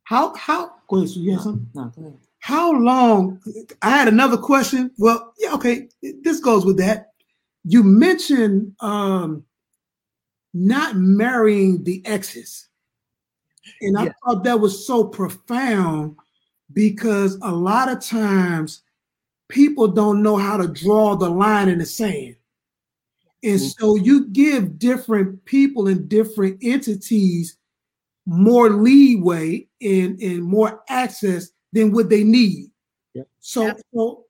[0.04, 1.68] How how go ahead, so you have something?
[1.74, 2.18] No, go ahead.
[2.38, 3.40] How long?
[3.82, 4.90] I had another question.
[4.98, 5.88] Well, yeah, okay.
[6.22, 7.12] This goes with that.
[7.64, 9.44] You mentioned um
[10.54, 12.68] not marrying the exes.
[13.80, 14.12] And I Yeah.
[14.24, 16.16] thought that was so profound
[16.72, 18.82] because a lot of times
[19.48, 22.36] people don't know how to draw the line in the sand.
[23.42, 23.74] And Mhm.
[23.78, 27.57] so you give different people and different entities
[28.26, 32.70] more leeway and, and more access than what they need.
[33.14, 33.28] Yep.
[33.40, 33.81] So, Yep.
[33.94, 34.24] so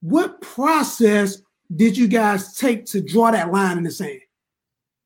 [0.00, 1.42] what process
[1.74, 4.20] did you guys take to draw that line in the sand?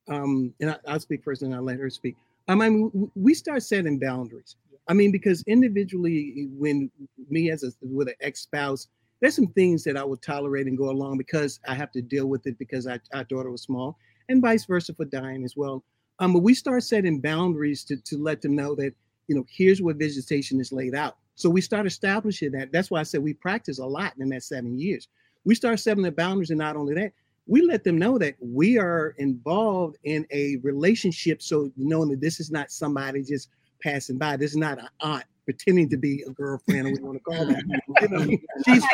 [0.09, 2.16] um, and I, I'll speak first and I'll let her speak.
[2.49, 4.57] Um, I mean, we start setting boundaries.
[4.88, 6.90] I mean, because individually, when
[7.29, 8.88] me as a with an ex spouse,
[9.20, 12.26] there's some things that I would tolerate and go along because I have to deal
[12.26, 15.85] with it because I, our daughter was small, and vice versa for Diane as well.
[16.18, 18.94] Um, but we start setting boundaries to to let them know that
[19.28, 21.16] you know here's what visitation is laid out.
[21.35, 22.72] So we start establishing that.
[22.72, 25.09] That's why I said we practice a lot in that seven years.
[25.44, 27.12] We start setting the boundaries, and not only that,
[27.46, 31.42] we let them know that we are involved in a relationship.
[31.42, 33.48] So knowing that this is not somebody just
[33.83, 37.18] passing by, this is not an aunt pretending to be a girlfriend, or we want
[37.18, 37.62] to call that.
[38.00, 38.84] You know, she's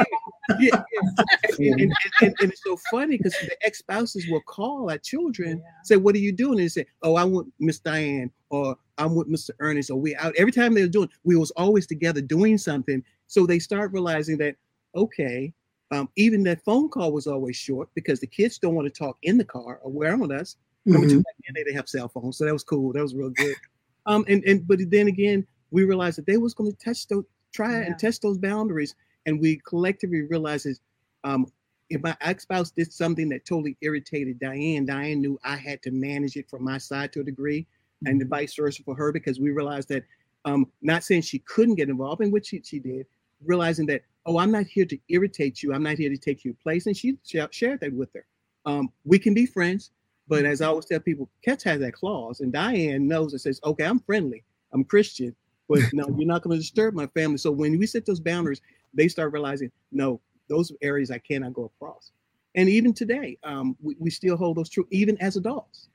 [0.59, 0.83] yeah,
[1.59, 1.73] yeah.
[1.73, 1.93] And,
[2.23, 5.65] and, and, it's so funny because the ex spouses will call our children, Yeah.
[5.85, 9.15] say, "What are you doing?" And they say, "Oh, I'm with Miss Diane," or "I'm
[9.15, 9.51] with Mr.
[9.61, 13.03] Ernest," or "We out." Every time they're doing, we was always together doing something.
[13.27, 14.57] So they start realizing that,
[14.95, 15.53] okay,
[15.91, 19.19] um, even that phone call was always short because the kids don't want to talk
[19.23, 20.57] in the car or around us.
[20.87, 21.23] Number two,
[21.67, 22.93] they have cell phones, so that was cool.
[22.93, 23.57] That was real good.
[24.07, 27.25] Um, and and but then again, we realized that they was going to test those,
[27.53, 27.87] try Yeah.
[27.87, 28.95] and test those boundaries,
[29.27, 30.81] and we collectively realizes,
[31.25, 31.47] um,
[31.91, 35.91] if my ex spouse did something that totally irritated Diane, Diane knew I had to
[35.91, 37.67] manage it from my side to a degree,
[38.05, 40.05] and the vice versa for her because we realized that,
[40.45, 43.07] um, not saying she couldn't get involved, in which she, she did,
[43.45, 46.55] realizing that oh, I'm not here to irritate you, I'm not here to take your
[46.55, 48.27] place, and she sh- shared that with her.
[48.65, 49.93] Um, we can be friends,
[50.27, 53.61] but as I always tell people, Catch has that clause, and Diane knows and says,
[53.63, 55.35] okay, I'm friendly, I'm Christian,
[55.69, 57.39] but no, you're not going to disturb my family.
[57.39, 58.61] So when we set those boundaries,
[58.95, 62.13] they start realizing, no, those areas I cannot go across.
[62.55, 65.89] And even today, um, we, we still hold those true, even as adults.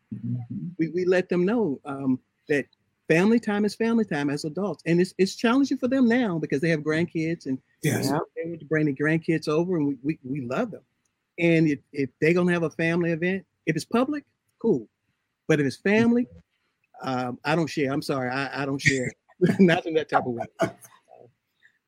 [0.77, 2.65] We, we let them know um, that
[3.07, 4.83] family time is family time as adults.
[4.85, 8.05] And it's, it's challenging for them now because they have grandkids and Yes.
[8.05, 8.19] Yeah.
[8.35, 10.83] they want to bring the grandkids over and we, we, we love them.
[11.39, 14.23] And if, if they're going to have a family event, if it's public,
[14.61, 14.87] cool.
[15.47, 16.27] But if it's family,
[17.01, 17.91] um, I don't share.
[17.91, 18.29] I'm sorry.
[18.29, 19.11] I, I don't share.
[19.59, 20.45] Not in that type of way.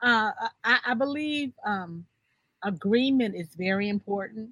[0.02, 0.34] Uh,
[0.66, 2.06] I, I believe um,
[2.62, 4.50] agreement is very important.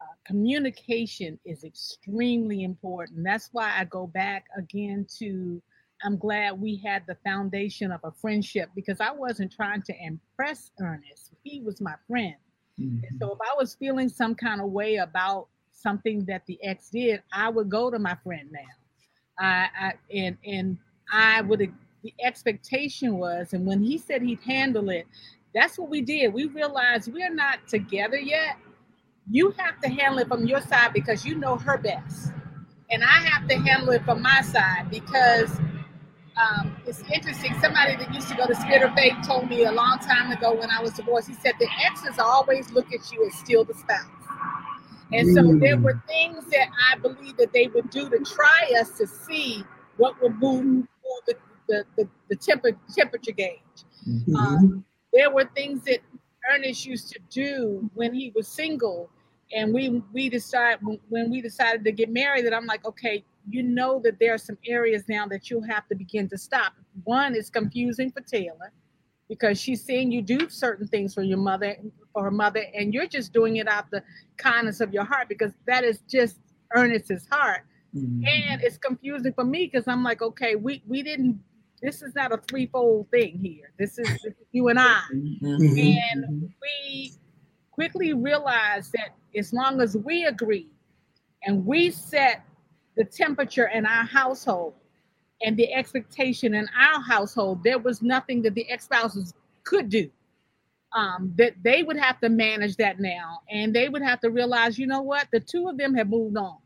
[0.00, 3.24] Uh, communication is extremely important.
[3.24, 5.60] That's why I go back again to
[6.04, 10.70] I'm glad we had the foundation of a friendship because I wasn't trying to impress
[10.80, 11.32] Ernest.
[11.42, 12.36] He was my friend.
[12.78, 16.90] And so if I was feeling some kind of way about something that the ex
[16.90, 18.60] did, I would go to my friend now.
[19.38, 20.78] I, I and and
[21.10, 21.72] I would
[22.06, 25.06] the expectation was, and when he said he'd handle it,
[25.52, 26.32] that's what we did.
[26.32, 28.58] We realized we're not together yet.
[29.28, 32.32] You have to handle it from your side because you know her best.
[32.90, 35.58] And I have to handle it from my side because
[36.40, 37.54] um, it's interesting.
[37.60, 40.54] Somebody that used to go to Spirit of Faith told me a long time ago
[40.54, 43.74] when I was divorced, he said the exes always look at you as still the
[43.74, 44.06] spouse.
[45.12, 48.90] And so there were things that I believe that they would do to try us
[48.98, 49.64] to see
[49.96, 50.86] what would move, move
[51.26, 51.34] the,
[51.68, 53.60] the, the, the temper, temperature gauge.
[54.36, 56.00] Um, there were things that
[56.52, 59.10] Ernest used to do when he was single,
[59.52, 63.24] and we we decided when, when we decided to get married that I'm like, okay,
[63.48, 66.72] you know that there are some areas now that you'll have to begin to stop.
[67.04, 68.72] One is confusing for Taylor
[69.28, 71.76] because she's seeing you do certain things for your mother
[72.12, 74.02] for her mother, and you're just doing it out the
[74.36, 76.38] kindness of your heart because that is just
[76.74, 77.62] Ernest's heart.
[78.26, 81.40] And it's confusing for me because I'm like, okay, we we didn't.
[81.82, 83.72] This is not a threefold thing here.
[83.78, 85.96] This is you and I Mhm.
[86.12, 87.12] and we
[87.70, 90.72] quickly realized that as long as we agree
[91.42, 92.42] and we set
[92.96, 94.74] the temperature in our household
[95.42, 99.34] and the expectation in our household, there was nothing that the ex spouses
[99.64, 100.10] could do.
[100.92, 104.78] Um, that they would have to manage that now, and they would have to realize,
[104.78, 106.56] you know what, the two of them have moved on.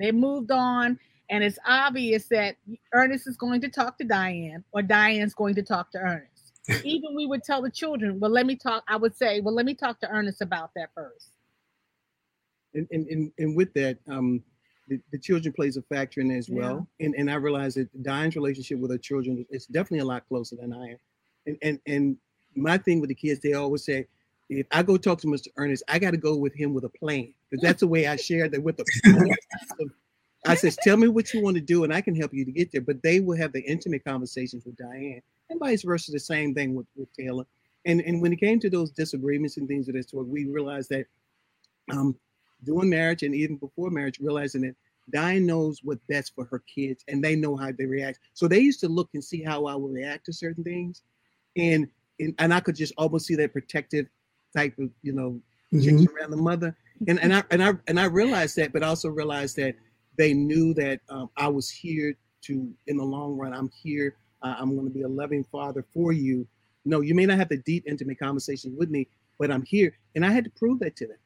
[0.00, 0.98] They moved on,
[1.30, 2.56] and it's obvious that
[2.92, 6.52] Ernest is going to talk to Diane, or Diane's going to talk to Ernest.
[6.84, 8.84] Even we would tell the children, well, let me talk.
[8.88, 11.28] I would say, well, let me talk to Ernest about that first.
[12.74, 14.42] And and and, and with that, um,
[14.88, 16.86] the, the children plays a factor in it as well.
[16.98, 17.06] Yeah.
[17.06, 20.56] And and I realize that Diane's relationship with her children is definitely a lot closer
[20.56, 20.96] than I am.
[21.46, 22.16] And and and
[22.56, 24.06] my thing with the kids, they always say,
[24.48, 25.46] if I go talk to Mr.
[25.56, 28.16] Ernest, I got to go with him with a plan because that's the way I
[28.16, 28.86] shared that with them.
[30.46, 32.52] I says, tell me what you want to do, and I can help you to
[32.52, 32.80] get there.
[32.80, 36.74] But they will have the intimate conversations with Diane, and vice versa, the same thing
[36.74, 37.44] with, with Taylor.
[37.84, 40.90] And and when it came to those disagreements and things of this sort, we realized
[40.90, 41.06] that
[41.90, 42.16] um,
[42.64, 44.76] doing marriage and even before marriage, realizing that
[45.10, 48.20] Diane knows what's best for her kids, and they know how they react.
[48.32, 51.02] So they used to look and see how I would react to certain things,
[51.56, 54.06] and and, and I could just almost see that protective
[54.56, 55.40] type of you know
[55.72, 56.16] mm-hmm.
[56.16, 56.76] around the mother.
[57.08, 59.74] And and I and I and I realized that, but also realized that
[60.20, 64.16] they knew that um, I was here to, in the long run, I'm here.
[64.42, 66.46] Uh, I'm going to be a loving father for you.
[66.84, 70.24] No, you may not have the deep, intimate conversations with me, but I'm here, and
[70.24, 71.16] I had to prove that to them.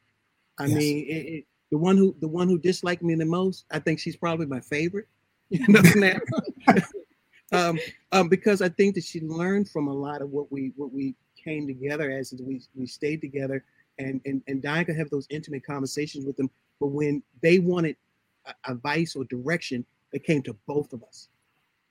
[0.60, 0.78] I yes.
[0.78, 3.98] mean, it, it, the one who the one who disliked me the most, I think
[3.98, 5.06] she's probably my favorite.
[5.50, 6.18] You know
[7.52, 7.78] um,
[8.10, 11.14] um, because I think that she learned from a lot of what we what we
[11.36, 13.64] came together as we we stayed together,
[13.98, 16.48] and and and Diane could have those intimate conversations with them.
[16.80, 17.96] But when they wanted
[18.66, 21.28] advice or direction that came to both of us.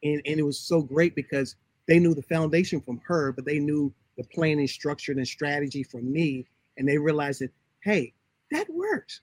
[0.03, 1.55] And, and it was so great because
[1.87, 6.11] they knew the foundation from her, but they knew the planning, structure, and strategy from
[6.11, 6.45] me.
[6.77, 7.51] And they realized that,
[7.83, 8.13] hey,
[8.51, 9.21] that works.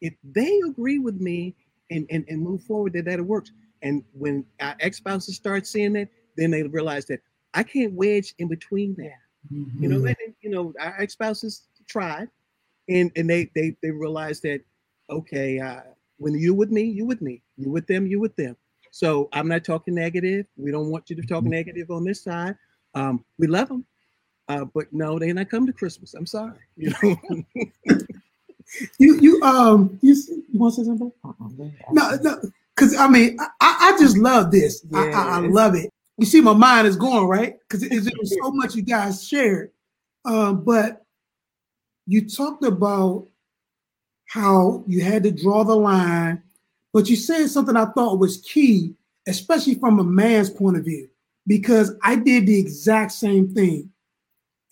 [0.00, 1.54] If they agree with me
[1.90, 3.52] and, and, and move forward, that, that it works.
[3.82, 7.20] And when our ex-spouses start seeing that, then they realize that
[7.54, 9.18] I can't wedge in between that.
[9.52, 9.82] Mm-hmm.
[9.82, 12.28] You know, and, you know, our ex-spouses tried
[12.88, 14.60] and, and they they they realized that,
[15.10, 15.80] okay, uh,
[16.18, 17.42] when you with me, you with me.
[17.56, 18.56] You with them, you with them.
[18.90, 20.46] So I'm not talking negative.
[20.56, 21.50] We don't want you to talk mm-hmm.
[21.50, 22.56] negative on this side.
[22.94, 23.86] Um, we love them,
[24.48, 26.14] uh, but no, they not come to Christmas.
[26.14, 26.58] I'm sorry.
[26.76, 27.16] You know.
[28.98, 31.12] you you um you, you want to say something?
[31.24, 31.48] Uh-uh,
[31.90, 32.40] no, no,
[32.74, 34.84] because I mean I, I just love this.
[34.94, 35.90] I, I, I, love it.
[36.18, 39.72] You see, my mind is going right because it's, it's so much you guys shared.
[40.24, 41.04] Um, but
[42.06, 43.26] you talked about
[44.32, 46.42] how you had to draw the line,
[46.94, 48.94] but you said something I thought was key,
[49.28, 51.10] especially from a man's point of view,
[51.46, 53.90] because I did the exact same thing.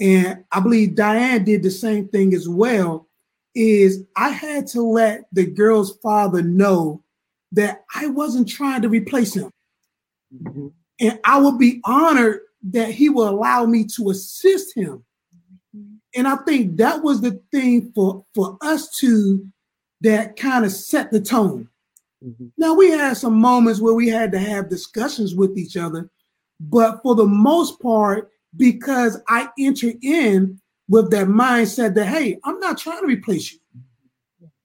[0.01, 3.07] And I believe Diane did the same thing as well.
[3.55, 7.03] Is I had to let the girl's father know
[7.53, 9.51] that I wasn't trying to replace him.
[10.35, 10.69] Mm-hmm.
[11.01, 15.05] And I would be honored that he will allow me to assist him
[16.15, 19.47] and I think that was the thing for for us to
[20.01, 21.69] that kind of set the tone.
[22.25, 22.47] Mm-hmm.
[22.59, 26.11] Now we had some moments where we had to have discussions with each other,
[26.59, 32.59] but for the most part, because I enter in with that mindset that hey, I'm
[32.61, 33.59] not trying to replace you.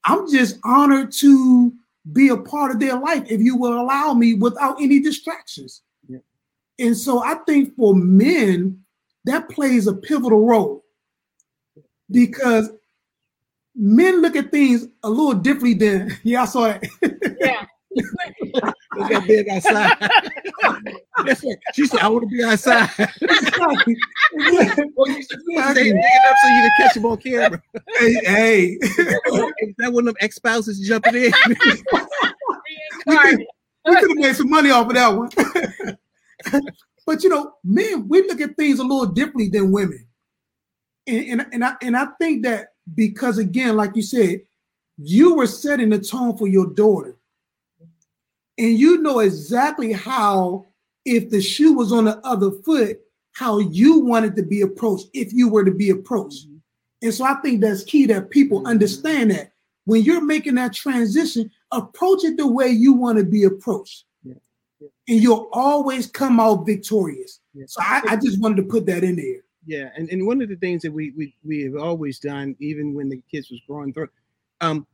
[0.05, 1.73] I'm just honored to
[2.13, 5.81] be a part of their life if you will allow me without any distractions.
[6.07, 6.19] Yeah.
[6.77, 8.83] And so I think for men,
[9.25, 10.84] that plays a pivotal role
[12.11, 12.69] because
[13.75, 16.87] men look at things a little differently than yeah, I saw it.
[17.39, 17.65] Yeah.
[18.97, 19.95] Look big outside.
[21.73, 22.89] She said, I want to be outside.
[22.97, 23.07] well,
[25.07, 27.61] you should stay big enough so you can catch him on camera.
[27.97, 28.77] Hey, hey.
[29.77, 31.31] that one of them ex-spouses jumping in.
[33.05, 33.39] we could
[33.85, 35.29] have made some money off of that one.
[37.05, 40.05] but you know, men, we look at things a little differently than women
[41.07, 44.41] and, and, and I and I think that because again, like you said,
[44.97, 47.15] you were setting the tone for your daughter.
[48.57, 50.65] And you know exactly how,
[51.03, 52.99] if the shoe was on the other foot,
[53.33, 56.47] how you wanted to be approached if you were to be approached.
[56.47, 56.57] Mm-hmm.
[57.01, 58.67] And so I think that's key that people mm-hmm.
[58.67, 59.51] understand that
[59.83, 64.05] when you're making that transition, approach it the way you want to be approached.
[64.23, 64.35] Yeah.
[64.79, 64.87] Yeah.
[65.09, 67.41] And you'll always come out victorious.
[67.53, 67.65] Yeah.
[67.67, 69.41] So I, I just wanted to put that in there.
[69.65, 72.93] Yeah, and, and one of the things that we we we have always done, even
[72.93, 74.09] when the kids was growing through,
[74.61, 74.85] um,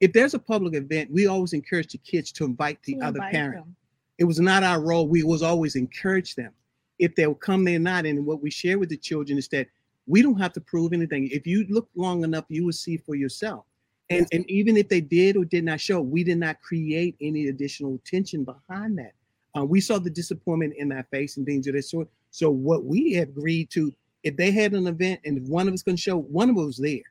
[0.00, 3.18] if there's a public event, we always encourage the kids to invite the to other
[3.18, 3.64] invite parent.
[3.64, 3.76] Them.
[4.18, 5.08] It was not our role.
[5.08, 6.52] We was always encourage them.
[6.98, 8.04] If they'll come, they're not.
[8.04, 9.68] And what we share with the children is that
[10.06, 11.28] we don't have to prove anything.
[11.30, 13.64] If you look long enough, you will see for yourself.
[14.10, 17.48] And and even if they did or did not show, we did not create any
[17.48, 19.12] additional tension behind that.
[19.56, 22.08] Uh, we saw the disappointment in that face and things of that sort.
[22.30, 23.92] So what we have agreed to,
[24.22, 26.64] if they had an event and if one of us can show, one of us
[26.64, 27.02] was there.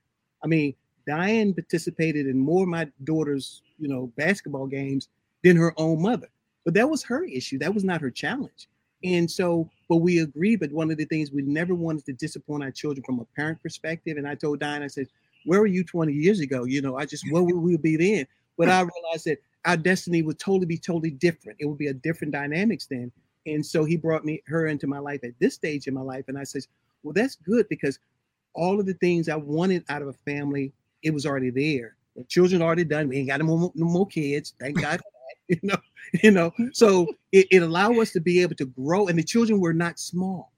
[0.43, 0.75] I mean,
[1.07, 5.07] Diane participated in more of my daughter's, you know, basketball games
[5.43, 6.27] than her own mother.
[6.65, 7.57] But that was her issue.
[7.59, 8.67] That was not her challenge.
[9.03, 10.59] And so, but we agreed.
[10.59, 13.61] But one of the things we never wanted to disappoint our children from a parent
[13.63, 14.17] perspective.
[14.17, 15.07] And I told Diane, I said,
[15.45, 16.65] where were you 20 years ago?
[16.65, 18.27] You know, I just, where would we be then?
[18.57, 21.57] But I realized that our destiny would totally be totally different.
[21.61, 23.11] It would be a different dynamics then.
[23.45, 26.25] And so he brought me her into my life at this stage in my life.
[26.27, 26.67] And I says,
[27.03, 27.99] well, that's good because
[28.53, 30.73] all of the things I wanted out of a family,
[31.03, 31.95] it was already there.
[32.15, 33.07] The children already done.
[33.07, 34.53] We ain't got no more, no more kids.
[34.59, 35.01] Thank God
[35.49, 35.77] You know,
[36.23, 36.51] you know.
[36.73, 39.07] So it, it allowed us to be able to grow.
[39.07, 40.51] And the children were not small.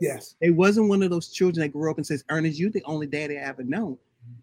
[0.00, 0.34] Yes.
[0.40, 3.06] It wasn't one of those children that grew up and says, Ernest, you the only
[3.06, 3.96] daddy I ever known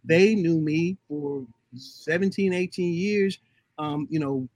[0.03, 1.45] they knew me for
[1.75, 3.39] 17 18 years
[3.79, 4.47] um you know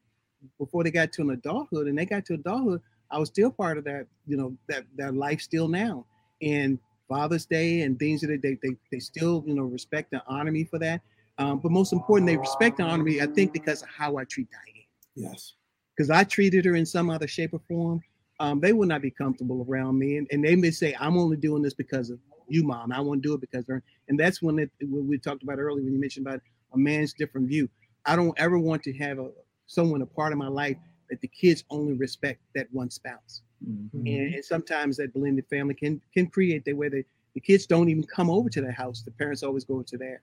[0.57, 2.81] before they got to an adulthood and they got to adulthood
[3.11, 6.05] i was still part of that you know that that life still now
[6.41, 6.77] and
[7.07, 10.63] father's day and things that they they, they still you know respect and honor me
[10.63, 11.01] for that
[11.37, 14.23] um, but most important they respect and honor me i think because of how i
[14.25, 14.85] treat diane
[15.15, 15.53] Yes.
[15.95, 18.01] because i treated her in some other shape or form
[18.39, 21.37] um, they will not be comfortable around me and, and they may say i'm only
[21.37, 22.91] doing this because of you, mom.
[22.91, 25.83] I want to do it because they're, and that's when it, we talked about earlier
[25.83, 26.41] when you mentioned about
[26.73, 27.69] a man's different view.
[28.05, 29.29] I don't ever want to have a
[29.67, 30.77] someone a part of my life
[31.09, 33.41] that the kids only respect that one spouse.
[33.63, 34.05] Mm-hmm.
[34.07, 37.03] And, and sometimes that blended family can can create that where the,
[37.33, 39.01] the kids don't even come over to the house.
[39.01, 40.21] The parents always go to theirs.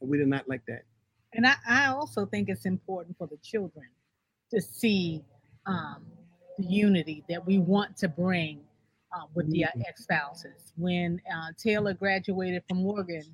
[0.00, 0.82] And we do not like that.
[1.34, 3.86] And I, I also think it's important for the children
[4.50, 5.22] to see
[5.66, 6.06] um,
[6.56, 8.60] the unity that we want to bring
[9.12, 9.82] uh, with the uh, Mhm.
[9.88, 10.72] ex-spouses.
[10.76, 13.24] When uh, Taylor graduated from Morgan,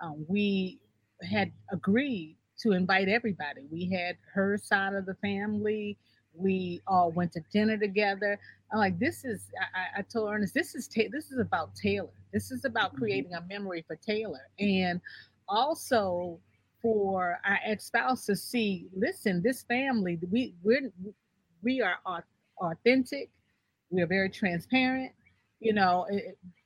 [0.00, 0.78] uh, we
[1.22, 3.62] had agreed to invite everybody.
[3.70, 5.96] We had her side of the family.
[6.38, 8.38] We all went to dinner together.
[8.72, 9.46] I'm like, this is.
[9.74, 12.08] I, I- told Ernest, this is Ta- this is about Taylor.
[12.32, 12.98] This is about mm-hmm.
[12.98, 15.00] creating a memory for Taylor, and
[15.48, 16.38] also
[16.80, 18.86] for our ex-spouse to see.
[18.94, 20.92] Listen, this family, we we're
[21.62, 21.96] we are
[22.60, 23.30] authentic.
[23.90, 25.12] We are very transparent.
[25.60, 26.06] You know,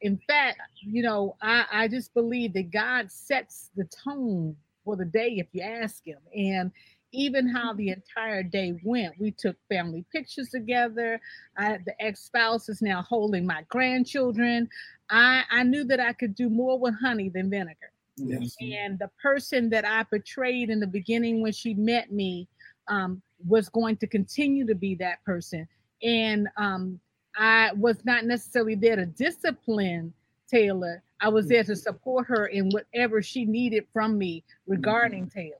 [0.02, 4.54] in fact, you know, I, I just believe that God sets the tone
[4.84, 6.18] for the day if you ask Him.
[6.34, 6.70] And
[7.12, 11.20] even how the entire day went, we took family pictures together.
[11.56, 14.68] I, the ex spouse is now holding my grandchildren.
[15.10, 18.56] I, I knew that I could do more with honey than vinegar Yes.
[18.60, 22.46] and the person that I portrayed in the beginning when she met me
[22.88, 25.66] um, was going to continue to be that person.
[26.02, 27.00] And um,
[27.36, 30.12] I was not necessarily there to discipline
[30.48, 31.02] Taylor.
[31.20, 35.56] I was there to support her in whatever she needed from me regarding Taylor.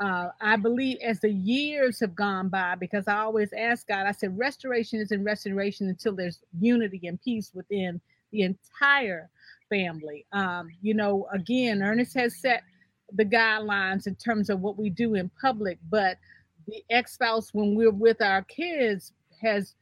[0.00, 4.12] Uh, I believe as the years have gone by, because I always ask God, I
[4.12, 8.00] said, restoration is in restoration until there's unity and peace within
[8.32, 9.30] the entire
[9.68, 10.26] family.
[10.32, 12.64] Um, you know, again, Ernest has set
[13.12, 16.18] the guidelines in terms of what we do in public, but
[16.66, 19.74] the ex-spouse, when we're with our kids, has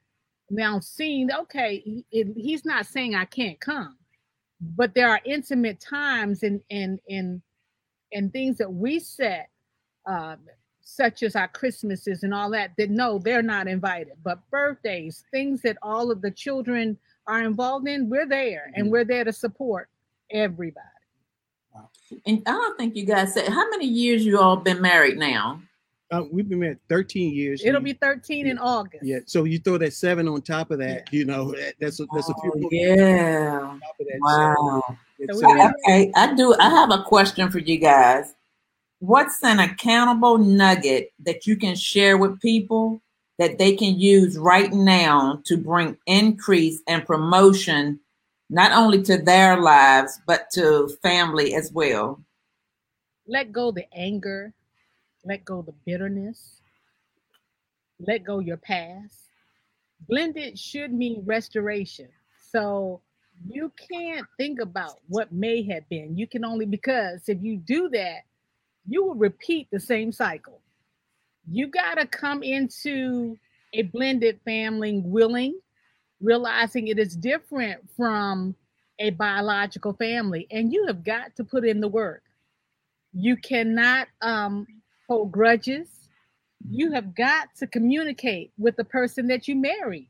[0.51, 2.05] now seen, okay, he,
[2.37, 3.97] he's not saying I can't come,
[4.61, 7.41] but there are intimate times and and and
[8.13, 9.49] and things that we set,
[10.07, 10.38] um,
[10.80, 14.14] such as our Christmases and all that, that no, they're not invited.
[14.24, 19.05] But birthdays, things that all of the children are involved in, we're there and we're
[19.05, 19.88] there to support
[20.30, 20.86] everybody.
[22.26, 25.62] And I don't think you guys said how many years you all been married now.
[26.11, 27.62] Uh, we've been married 13 years.
[27.64, 29.03] It'll and- be 13 in August.
[29.03, 29.20] yeah.
[29.24, 32.28] So you throw that seven on top of that, you know, that- that's a, that's
[32.28, 33.59] a few Oh, yeah.
[33.62, 34.18] on top of that.
[34.20, 34.82] Wow.
[35.32, 36.55] So So we uh, Okay, I do.
[36.59, 38.34] I have a question for you guys.
[39.03, 43.03] What's an accountable nugget that you can share with people
[43.36, 47.98] that they can use right now to bring increase and promotion,
[48.48, 52.22] not only to their lives but to family as well?
[53.26, 54.55] Let go the anger,
[55.24, 56.61] let go the bitterness,
[57.98, 59.18] let go your past.
[60.09, 62.09] Blended should mean restoration.
[62.53, 63.00] So
[63.48, 66.16] you can't think about what may have been.
[66.16, 68.20] You can only because if you do that,
[68.87, 70.61] you will repeat the same cycle.
[71.51, 73.39] You got to come into
[73.74, 75.59] a blended family willing,
[76.20, 78.55] realizing it is different from
[78.99, 82.22] a biological family, and you have got to put in the work.
[83.12, 84.66] You cannot um,
[85.09, 85.89] hold grudges.
[86.68, 90.09] You have got to communicate with the person that you marry.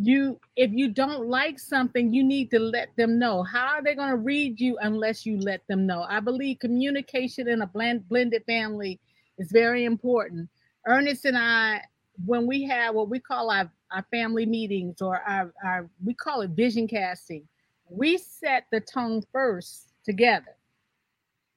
[0.00, 3.42] You if you don't like something you need to let them know.
[3.42, 6.04] How are they going to read you unless you let them know?
[6.08, 8.98] I believe communication in a blend, blended family
[9.38, 10.48] is very important.
[10.86, 11.82] Ernest and i
[12.26, 16.42] when we have what we call our, our family meetings or our, our we call
[16.42, 17.46] it vision casting
[17.90, 20.56] we set the tone first together.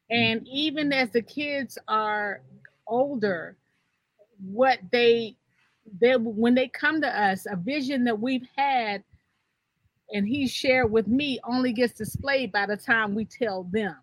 [0.10, 0.48] And mm.
[0.48, 2.42] even as the kids are
[2.88, 3.56] older
[4.44, 5.38] what they
[6.00, 9.04] they when they come to us, a vision that we've had
[10.12, 13.96] and he shared with me only gets displayed by the time we tell them.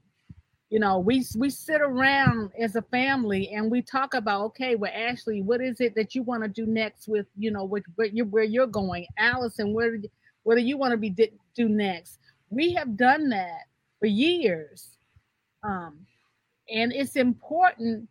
[0.69, 4.93] You know, we we sit around as a family and we talk about, okay, well,
[4.95, 8.07] Ashley, what is it that you want to do next with, you know, with where
[8.07, 9.99] you're where you're going, Allison, where
[10.45, 12.19] what do you want to be di- do next?
[12.51, 13.63] We have done that
[13.99, 14.97] for years,
[15.65, 16.07] um,
[16.73, 18.09] and it's important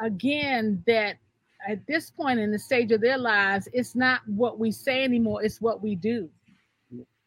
[0.00, 1.18] again that
[1.66, 5.42] at this point in the stage of their lives, it's not what we say anymore,
[5.42, 6.28] it's what we do.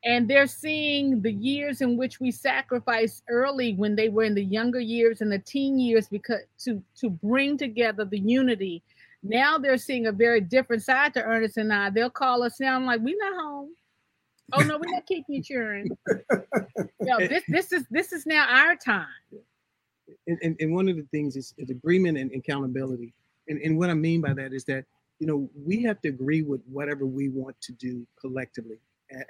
[0.03, 4.43] And they're seeing the years in which we sacrificed early when they were in the
[4.43, 8.83] younger years and the teen years because to to bring together the unity.
[9.23, 11.89] Now they're seeing a very different side to Ernest and I.
[11.89, 12.75] They'll call us now.
[12.75, 13.69] I'm like, we're not home.
[14.53, 15.89] Oh no, we're not keeping insurance.
[17.01, 19.07] Yo, this this is this is now our time.
[20.27, 23.11] And, and, and one of the things is, is agreement and accountability
[23.47, 24.85] and, and what I mean by that is that,
[25.19, 28.77] you know, we have to agree with whatever we want to do collectively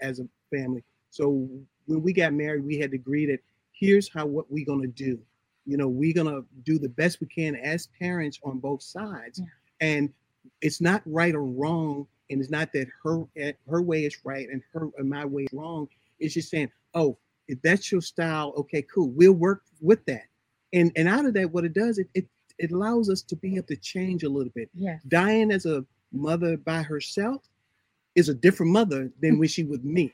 [0.01, 0.83] as a family.
[1.09, 1.47] So
[1.85, 3.39] when we got married, we had to agree that
[3.71, 5.19] here's how what we're gonna do.
[5.65, 9.39] You know, we're gonna do the best we can as parents on both sides.
[9.39, 9.45] Yeah.
[9.81, 10.13] And
[10.61, 14.47] it's not right or wrong, and it's not that her eh, her way is right
[14.49, 15.87] and her and my way is wrong.
[16.19, 19.09] It's just saying, oh, if that's your style, okay, cool.
[19.09, 20.25] We'll work with that.
[20.73, 23.55] And and out of that, what it does, it, it it allows us to be
[23.55, 24.69] able to change a little bit.
[24.73, 24.97] Yeah.
[25.07, 27.43] Diane as a mother by herself
[28.15, 30.13] is a different mother than when she with me.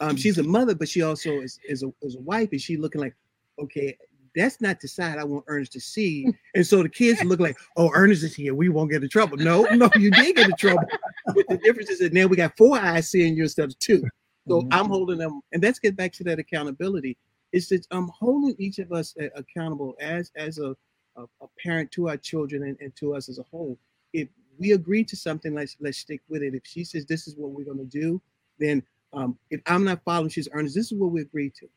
[0.00, 2.76] Um, she's a mother, but she also is, is a is a wife, and she
[2.76, 3.14] looking like,
[3.60, 3.96] okay,
[4.34, 6.26] that's not the side I want Ernest to see.
[6.56, 8.54] And so the kids look like, oh, Ernest is here.
[8.54, 9.36] We won't get in trouble.
[9.36, 10.82] No, no, you did get in trouble.
[11.26, 14.02] but the difference is that now we got four eyes seeing you instead of two.
[14.48, 14.72] So mm-hmm.
[14.72, 17.16] I'm holding them, and let's get back to that accountability.
[17.52, 20.74] It's that I'm holding each of us accountable as as a a, a
[21.62, 23.78] parent to our children and, and, to us as a whole.
[24.12, 26.54] If we agree to something, let's let's stick with it.
[26.54, 28.20] If she says this is what we're going to do,
[28.58, 30.74] then um, if I'm not following, she's Ernest.
[30.74, 31.68] This is what we agreed to.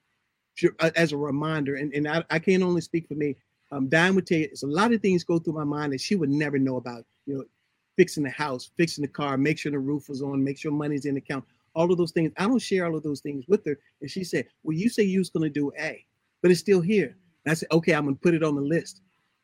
[0.80, 3.36] Uh, as a reminder, and, and I, I can't only speak for me.
[3.72, 6.02] Um, Diane would tell you, it's a lot of things go through my mind that
[6.02, 7.06] she would never know about.
[7.28, 7.44] You know,
[7.96, 11.06] fixing the house, fixing the car, make sure the roof was on, make sure money's
[11.06, 11.44] in the account,
[11.76, 12.32] all of those things.
[12.38, 13.78] I don't share all of those things with her.
[14.02, 16.04] And she said, Well, you say you was gonna do A,
[16.42, 17.16] but it's still here.
[17.46, 19.02] And I said, Okay, I'm gonna put it on the list.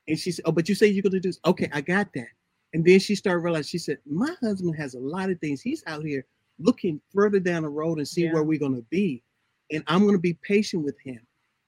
[0.07, 1.39] And she said, Oh, but you say you're going to do this.
[1.45, 2.27] Okay, I got that.
[2.73, 5.61] And then she started realizing, she said, My husband has a lot of things.
[5.61, 6.25] He's out here
[6.59, 8.33] looking further down the road and see yeah.
[8.33, 9.23] where we're going to be.
[9.71, 11.19] And I'm going to be patient with him.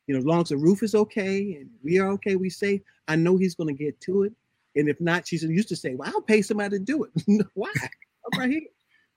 [0.08, 2.82] You know, as long as the roof is okay and we are okay, we safe,
[3.08, 4.34] I know he's going to get to it.
[4.76, 7.46] And if not, she used to say, Well, I'll pay somebody to do it.
[7.54, 7.72] Why?
[7.82, 8.62] I'm right here.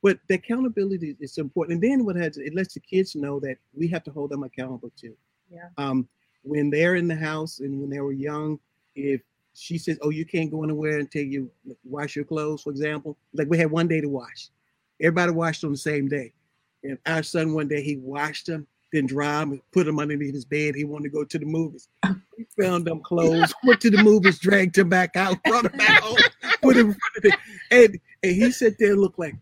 [0.03, 1.75] But the accountability is important.
[1.75, 4.45] And then what has it lets the kids know that we have to hold them
[4.45, 5.16] accountable too.
[5.51, 5.69] Yeah.
[5.77, 6.09] Um,
[6.43, 8.61] when they're in the house and when they were young,
[8.99, 9.20] if
[9.55, 11.51] she says, "Oh, you can't go anywhere until you
[11.84, 14.49] wash your clothes," for example, like we had one day to wash.
[15.01, 16.32] Everybody washed on the same day,
[16.82, 20.44] and our son one day he washed them, then dry them, put them underneath his
[20.44, 20.74] bed.
[20.74, 21.88] He wanted to go to the movies.
[22.36, 26.03] He found them clothes, went to the movies, dragged him back out, brought him back
[26.03, 26.16] home,
[26.62, 27.34] put him in front of it,
[27.70, 29.34] and and he sat there and looked like,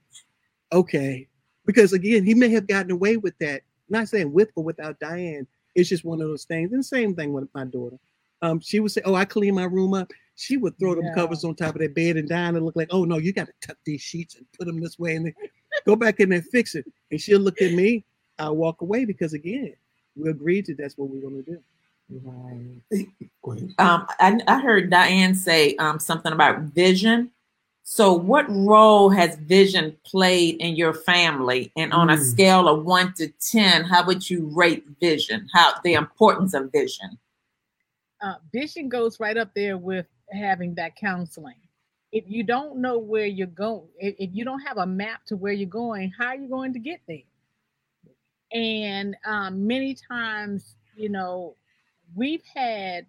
[0.73, 1.27] okay,
[1.65, 3.63] because again, he may have gotten away with that.
[3.89, 5.47] Not saying with or without Diane.
[5.75, 6.73] It's just one of those things.
[6.73, 7.99] And the same thing with my daughter
[8.47, 11.45] um, she would say, "Oh, I clean my room up." She would throw them covers
[11.45, 13.53] on top of that bed and down and look like, "Oh no, you got to
[13.67, 15.35] tuck these sheets and put them this way and then
[15.87, 18.05] go back in there and fix it." And she'll look at me.
[18.39, 19.75] I walk away because again,
[20.15, 21.59] we agreed to that's what we're going to do.
[22.09, 23.09] Right.
[23.79, 27.33] Um, I, I, heard Diane say um, something about vision.
[27.83, 31.73] So, what role has vision played in your family?
[31.77, 32.15] And on mm.
[32.15, 35.49] a scale of one to ten, how would you rate vision?
[35.53, 37.19] How the importance of vision?
[38.23, 41.55] Uh, vision goes right up there with having that counseling.
[42.13, 45.37] If you don't know where you're going, if, if you don't have a map to
[45.37, 47.19] where you're going, how are you going to get there?
[48.53, 51.57] And um, many times, you know,
[52.15, 53.07] we've had,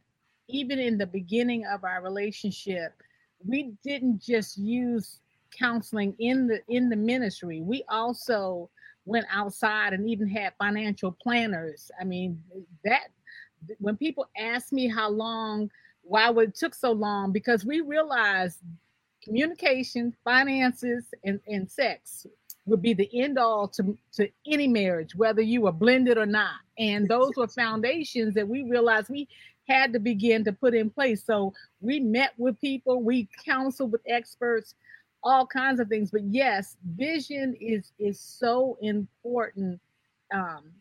[0.49, 2.93] even in the beginning of our relationship,
[3.45, 5.19] we didn't just use
[5.57, 7.61] counseling in the in the ministry.
[7.61, 8.69] We also
[9.05, 11.89] went outside and even had financial planners.
[11.99, 12.41] I mean,
[12.83, 13.07] that
[13.79, 15.69] when people ask me how long,
[16.03, 18.59] why it took so long, because we realized
[19.23, 22.25] communication, finances, and, and sex
[22.65, 26.55] would be the end all to, to any marriage, whether you were blended or not.
[26.77, 29.27] And those were foundations that we realized we
[29.67, 31.23] had to begin to put in place.
[31.25, 34.75] So we met with people, we counseled with experts,
[35.23, 36.11] all kinds of things.
[36.11, 39.79] But yes, vision is is so important
[40.33, 40.71] um,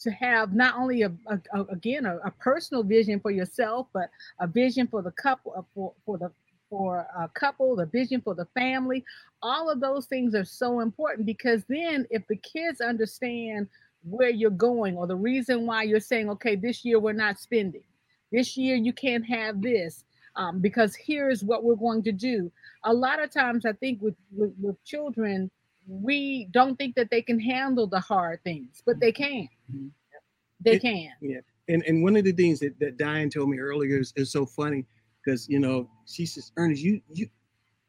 [0.00, 4.10] to have not only a, a, a again a, a, personal vision for yourself, but
[4.40, 6.30] a vision for the couple uh, for for the
[6.70, 9.04] for a couple, the vision for the family.
[9.42, 13.66] All of those things are so important because then if the kids understand
[14.04, 17.82] where you're going or the reason why you're saying, okay, this year we're not spending,
[18.30, 20.04] this year you can't have this.
[20.36, 22.52] Um, because here's what we're going to do.
[22.84, 25.50] A lot of times, I think with, with, with children,
[25.90, 29.48] we don't think that they can handle the hard things, but they can.
[29.74, 29.88] Mm-hmm.
[30.60, 31.10] They it, can.
[31.20, 31.40] Yeah.
[31.68, 34.46] And and one of the things that, that Diane told me earlier is, is so
[34.46, 34.86] funny
[35.24, 37.28] because you know she says, Ernest, you you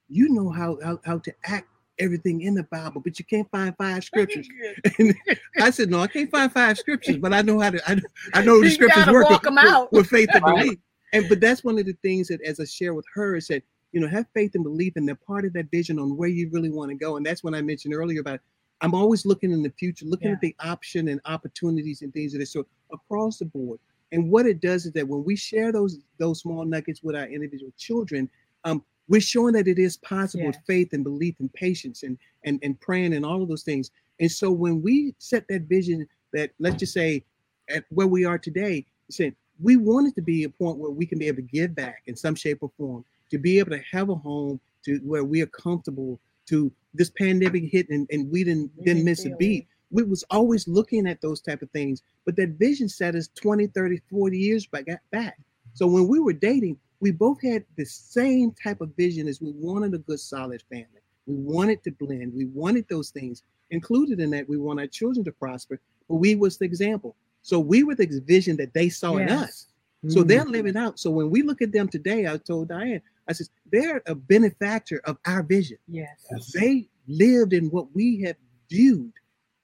[0.08, 1.68] you know how, how how to act
[1.99, 4.47] everything in the Bible, but you can't find five scriptures.
[4.97, 5.16] and
[5.60, 7.89] I said, no, I can't find five scriptures, but I know how to.
[7.89, 8.02] I,
[8.34, 10.80] I know the scriptures work with, with, with, faith and belief.
[11.14, 13.64] And but that's one of the things that, as I share with her, is that
[13.92, 16.50] you know have faith and belief, and they're part of that vision on where you
[16.52, 17.18] really want to go.
[17.18, 18.39] And that's when I mentioned earlier about
[18.82, 20.34] I'm always looking in the future, looking yeah.
[20.34, 23.80] at the option and opportunities and things that are so across the board.
[24.12, 27.28] And what it does is that when we share those those small nuggets with our
[27.28, 28.30] individual children,
[28.64, 30.48] um, we're showing that it is possible yeah.
[30.48, 33.92] with faith and belief and patience and and and praying and all of those things.
[34.20, 37.24] And so when we set that vision, that let's just say
[37.70, 41.06] at where we are today, saying we want it to be a point where we
[41.06, 43.82] can be able to give back in some shape or form, to be able to
[43.92, 48.44] have a home to where we are comfortable to this pandemic hit and, and we
[48.44, 49.68] didn't didn't miss a beat.
[49.90, 53.68] we was always looking at those type of things but that vision set us 20
[53.68, 55.40] 30 40 years back back.
[55.74, 59.52] So when we were dating we both had the same type of vision as we
[59.56, 61.02] wanted a good solid family.
[61.26, 62.34] We wanted to blend.
[62.34, 63.44] We wanted those things.
[63.72, 65.80] Included in that we want our children to prosper
[66.10, 67.16] but we was the example.
[67.42, 69.22] So we were the vision that they saw yes.
[69.22, 69.68] in us.
[70.10, 70.28] So mm.
[70.28, 71.00] they're living out.
[71.00, 75.01] So when we look at them today i told diane i said they're a benefactor
[75.05, 78.36] of our vision yes they lived in what we have
[78.69, 79.11] viewed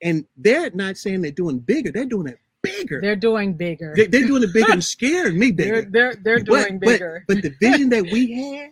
[0.01, 3.01] and they're not saying they're doing bigger; they're doing it bigger.
[3.01, 3.93] They're doing bigger.
[3.95, 5.81] They, are doing it bigger and scaring me bigger.
[5.81, 7.23] They're they're, they're doing but, bigger.
[7.27, 8.71] But, but the vision that we had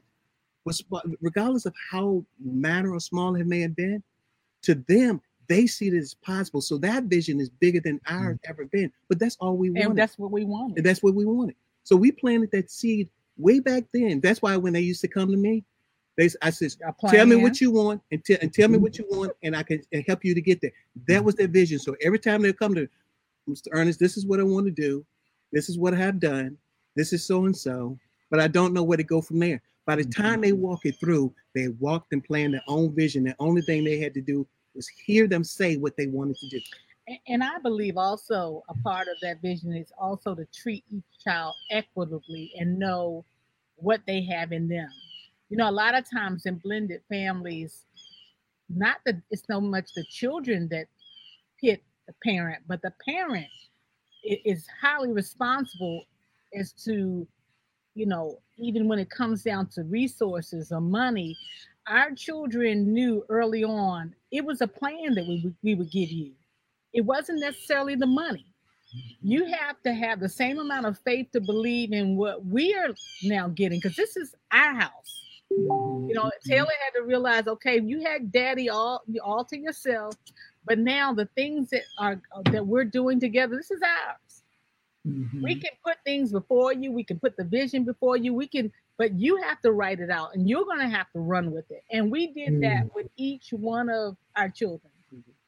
[0.66, 0.84] was,
[1.22, 4.04] regardless of how minor or small it may have been,
[4.64, 6.60] to them they see it as possible.
[6.60, 8.50] So that vision is bigger than ours mm.
[8.50, 8.92] ever been.
[9.08, 9.90] But that's all we wanted.
[9.90, 10.78] And that's what we wanted.
[10.78, 11.56] And that's what we wanted.
[11.84, 14.22] So we planted that seed way back then.
[14.22, 15.64] That's why when they used to come to me,
[16.18, 16.72] they, I said,
[17.10, 19.64] tell me what you want and, t- and tell me what you want, and I
[19.64, 20.72] can and help you to get there.
[21.08, 21.78] That was their vision.
[21.78, 22.88] So every time they come to
[23.50, 23.68] Mr.
[23.72, 25.06] Ernest, this is what I want to do.
[25.52, 26.58] This is what I have done.
[26.96, 28.00] This is so and so,
[28.32, 29.62] but I don't know where to go from there.
[29.86, 30.22] By the mm-hmm.
[30.22, 33.26] time they walk it through, they walked and planned their own vision.
[33.26, 36.50] The only thing they had to do was hear them say what they wanted to
[36.50, 36.60] do.
[37.28, 41.54] And I believe also a part of that vision is also to treat each child
[41.72, 43.24] equitably and know
[43.76, 44.90] what they have in them
[45.50, 47.86] you know, a lot of times in blended families,
[48.70, 50.88] not that it's so much the children that
[51.62, 53.48] hit the parent, but the parent
[54.24, 56.04] is highly responsible
[56.58, 57.28] as to,
[57.94, 61.38] you know, even when it comes down to resources or money,
[61.88, 66.10] our children knew early on it was a plan that we would, we would give
[66.10, 66.32] you.
[66.96, 68.46] It wasn't necessarily the money.
[69.22, 72.90] You have to have the same amount of faith to believe in what we are
[73.24, 78.02] now getting because this is our house you know, Taylor had to realize, okay, you
[78.04, 80.16] had daddy all all to yourself,
[80.66, 82.22] but now the things that are
[82.52, 84.44] that we're doing together, this is ours.
[85.08, 85.44] Mm-hmm.
[85.44, 88.72] We can put things before you, we can put the vision before you, we can,
[88.98, 91.84] but you have to write it out and you're gonna have to run with it.
[91.92, 92.62] And we did mm-hmm.
[92.62, 94.92] that with each one of our children.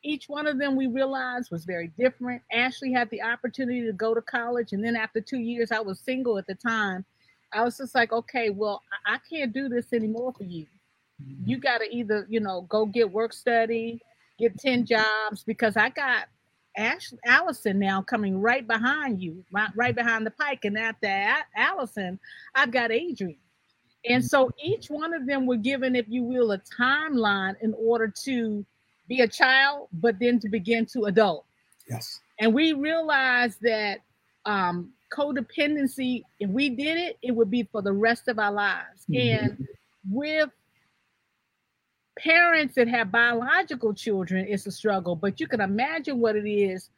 [0.08, 0.14] Mm-hmm.
[0.14, 2.41] Each one of them we realized was very different.
[2.51, 5.99] Ashley had the opportunity to go to college, and then after two years, I was
[5.99, 7.05] single at the time
[7.53, 10.66] I was just like, okay, well, I can't do this anymore for you.
[11.45, 11.62] You mm-hmm.
[11.62, 14.01] got to either, you know, go get work study,
[14.38, 16.26] get 10 jobs, because I got
[16.76, 20.66] Ashley Allison now coming right behind you, right, right behind the pike.
[20.66, 21.08] And after
[21.55, 22.20] Allison,
[22.53, 23.38] I've got Adrian.
[24.08, 28.14] And so each one of them were given, if you will, a timeline in order
[28.26, 28.66] to
[29.08, 31.45] be a child, but then to begin to adult.
[31.89, 32.20] Yes.
[32.39, 33.99] And we realized that
[34.45, 39.05] um, codependency, if we did it, it would be for the rest of our lives.
[39.10, 39.45] Mm-hmm.
[39.45, 39.68] And
[40.10, 40.49] with
[42.20, 46.89] parents that have biological children, it's a struggle, but you can imagine what it is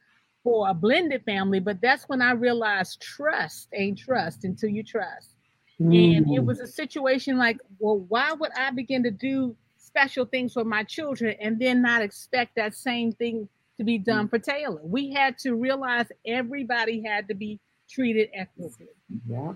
[0.42, 1.60] for a blended family.
[1.60, 5.36] But that's when I realized trust ain't trust until you trust.
[5.80, 5.92] Mm-hmm.
[5.92, 6.46] And it mm-hmm.
[6.46, 9.56] was a situation like, well, why would I begin to do
[9.90, 14.28] special things for my children and then not expect that same thing to be done
[14.28, 14.80] for Taylor.
[14.82, 18.88] We had to realize everybody had to be treated equitably.
[19.28, 19.54] Yeah.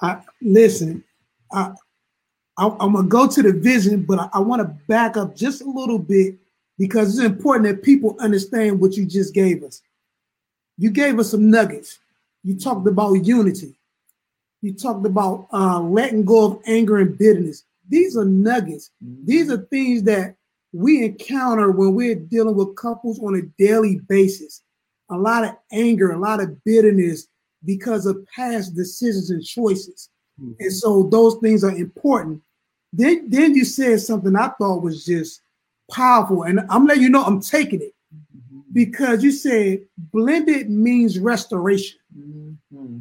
[0.00, 1.02] I listen.
[1.50, 1.72] I,
[2.58, 5.62] I am gonna go to the vision, but I, I want to back up just
[5.62, 6.36] a little bit
[6.78, 9.82] because it's important that people understand what you just gave us.
[10.78, 11.98] You gave us some nuggets.
[12.44, 13.74] You talked about unity.
[14.60, 17.64] You talked about uh, letting go of anger and bitterness.
[17.88, 18.90] These are nuggets.
[19.00, 20.36] These are things that
[20.72, 24.62] we encounter when we're dealing with couples on a daily basis.
[25.10, 27.28] A lot of anger, a lot of bitterness
[27.64, 30.10] because of past decisions and choices.
[30.40, 30.52] Mm-hmm.
[30.60, 32.42] And so those things are important.
[32.92, 35.42] Then, then you said something I thought was just
[35.90, 36.42] powerful.
[36.42, 38.60] And I'm letting you know I'm taking it mm-hmm.
[38.72, 39.80] because you said
[40.12, 41.98] blended means restoration.
[42.16, 42.98] Mm-hmm.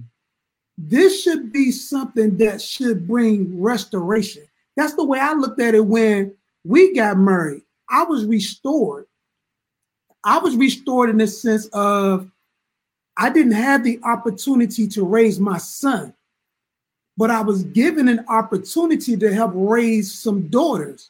[0.77, 4.43] This should be something that should bring restoration.
[4.75, 7.63] That's the way I looked at it when we got married.
[7.89, 9.05] I was restored.
[10.23, 12.29] I was restored in the sense of
[13.17, 16.13] I didn't have the opportunity to raise my son,
[17.17, 21.09] but I was given an opportunity to help raise some daughters.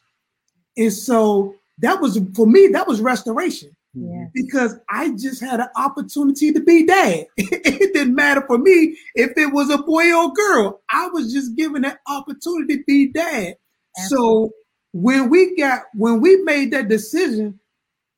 [0.76, 3.75] And so that was for me, that was restoration.
[3.98, 4.26] Yeah.
[4.34, 7.26] Because I just had an opportunity to be dad.
[7.36, 10.82] it didn't matter for me if it was a boy or girl.
[10.90, 13.56] I was just given that opportunity to be dad.
[13.98, 14.16] Absolutely.
[14.16, 14.50] So
[14.92, 17.58] when we got when we made that decision,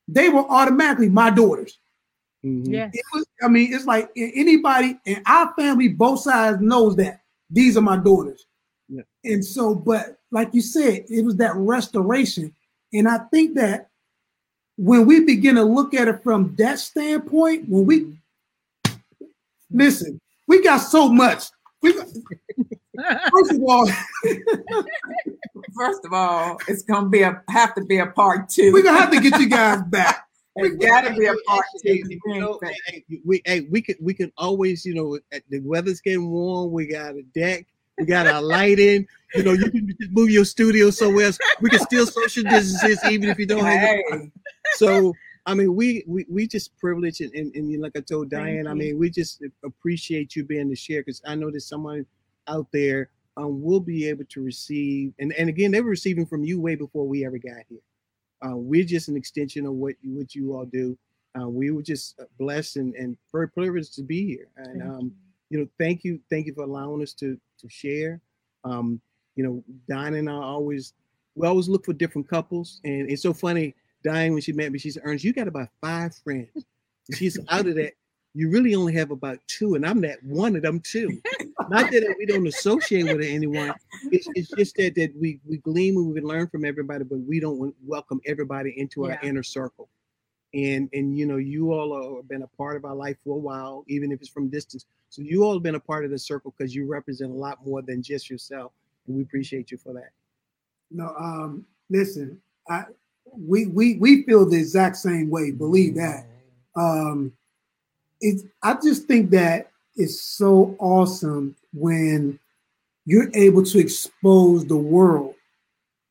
[0.09, 1.79] they were automatically my daughters.
[2.45, 2.73] Mm-hmm.
[2.73, 2.91] Yeah.
[3.15, 7.21] Was, I mean, it's like anybody in our family, both sides knows that
[7.51, 8.47] these are my daughters.
[8.89, 9.03] Yeah.
[9.25, 12.55] And so, but like you said, it was that restoration.
[12.93, 13.88] And I think that
[14.79, 18.17] when we begin to look at it from that standpoint, when we
[19.71, 21.45] listen, we got so much.
[21.83, 22.07] We got,
[23.31, 23.91] first of all,
[25.77, 28.73] first of all, it's gonna be a have to be a part two.
[28.73, 30.25] We're gonna have to get you guys back.
[30.61, 32.01] It's got to be a part two.
[32.27, 32.59] You know,
[32.89, 35.17] hey, we hey, we can we can always you know
[35.51, 36.73] the weather's getting warm.
[36.73, 37.65] We got a deck.
[37.99, 39.07] We got our lighting.
[39.35, 41.39] You know, you can just move your studio somewhere else.
[41.61, 43.81] We can still social distances even if you don't have.
[43.81, 44.31] Hey.
[44.75, 45.13] So
[45.47, 48.75] I mean, we we we just privileged and, and, and like I told Diane, I
[48.75, 52.05] mean, we just appreciate you being the share because I know there's someone
[52.47, 56.45] out there um, will be able to receive, and and again, they were receiving from
[56.45, 57.81] you way before we ever got here.
[58.45, 60.99] Uh, we're just an extension of what you, what you all do.
[61.41, 64.49] Uh, we were just blessed and, and very privileged to be here.
[64.57, 65.13] And um,
[65.51, 68.21] you know, thank you, thank you for allowing us to to share.
[68.65, 69.01] Um,
[69.37, 70.95] you know, Diane and I always
[71.35, 73.75] we always look for different couples, and it's so funny.
[74.03, 76.65] Diane, when she met me, she said, "Ernest, you got about five friends."
[77.15, 77.93] She's out of that.
[78.35, 81.21] You really only have about two, and I'm that one of them too.
[81.69, 83.75] Not that we don't associate with anyone.
[84.11, 87.41] It's, it's just that that we we glean and we learn from everybody, but we
[87.41, 89.15] don't welcome everybody into yeah.
[89.15, 89.89] our inner circle.
[90.55, 93.39] And and you know, you all have been a part of our life for a
[93.39, 94.87] while, even if it's from distance.
[95.11, 97.65] So you all have been a part of the circle because you represent a lot
[97.67, 98.73] more than just yourself,
[99.07, 100.11] and we appreciate you for that.
[100.91, 102.85] No, um, listen, I
[103.31, 105.51] we we we feel the exact same way.
[105.51, 106.27] Believe that.
[106.77, 107.33] Um,
[108.21, 112.39] it, I just think that it's so awesome when
[113.05, 115.35] you're able to expose the world.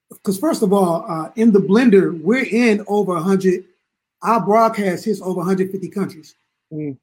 [0.10, 3.66] Because first of all, uh, in the blender, we're in over 100.
[4.28, 6.36] Our broadcast hits over 150 countries,
[6.72, 6.98] mm.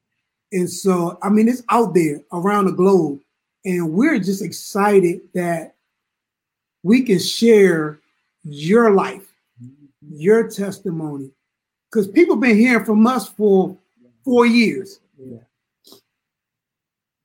[0.51, 3.19] and so I mean it's out there around the globe,
[3.65, 5.73] and we're just excited that
[6.83, 7.99] we can share
[8.43, 9.25] your life,
[10.07, 11.31] your testimony,
[11.89, 13.75] because people been hearing from us for
[14.23, 14.99] four years.
[15.17, 15.39] Yeah.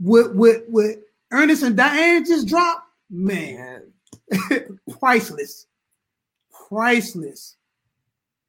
[0.00, 0.96] With with with
[1.30, 3.82] Ernest and Diane just dropped, man,
[4.98, 5.66] priceless,
[6.68, 7.56] priceless.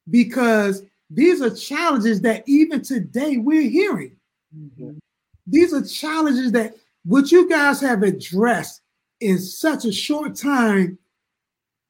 [0.08, 0.82] Because
[1.14, 4.16] these are challenges that even today we're hearing.
[4.56, 4.98] Mm-hmm.
[5.46, 8.82] These are challenges that what you guys have addressed
[9.20, 10.98] in such a short time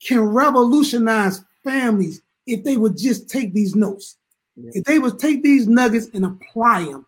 [0.03, 4.17] can revolutionize families if they would just take these notes.
[4.57, 4.71] Yeah.
[4.75, 7.07] If they would take these nuggets and apply them,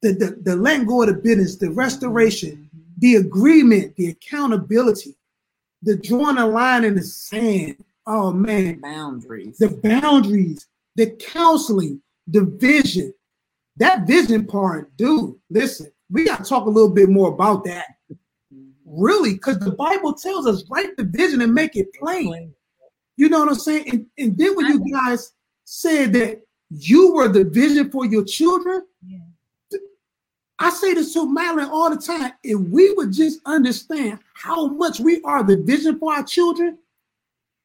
[0.00, 5.14] the, the, the letting go of the business, the restoration, the agreement, the accountability,
[5.82, 7.76] the drawing a line in the sand.
[8.06, 10.66] Oh man, boundaries, the boundaries,
[10.96, 13.12] the counseling, the vision.
[13.76, 15.34] That vision part, dude.
[15.48, 17.86] Listen, we got to talk a little bit more about that.
[18.84, 22.52] Really, because the Bible tells us write the vision and make it plain.
[23.16, 23.88] You know what I'm saying?
[23.90, 25.32] And, and then when you guys
[25.64, 29.18] said that you were the vision for your children, yeah.
[30.58, 32.34] I say this to Madeline all the time.
[32.44, 36.78] If we would just understand how much we are the vision for our children,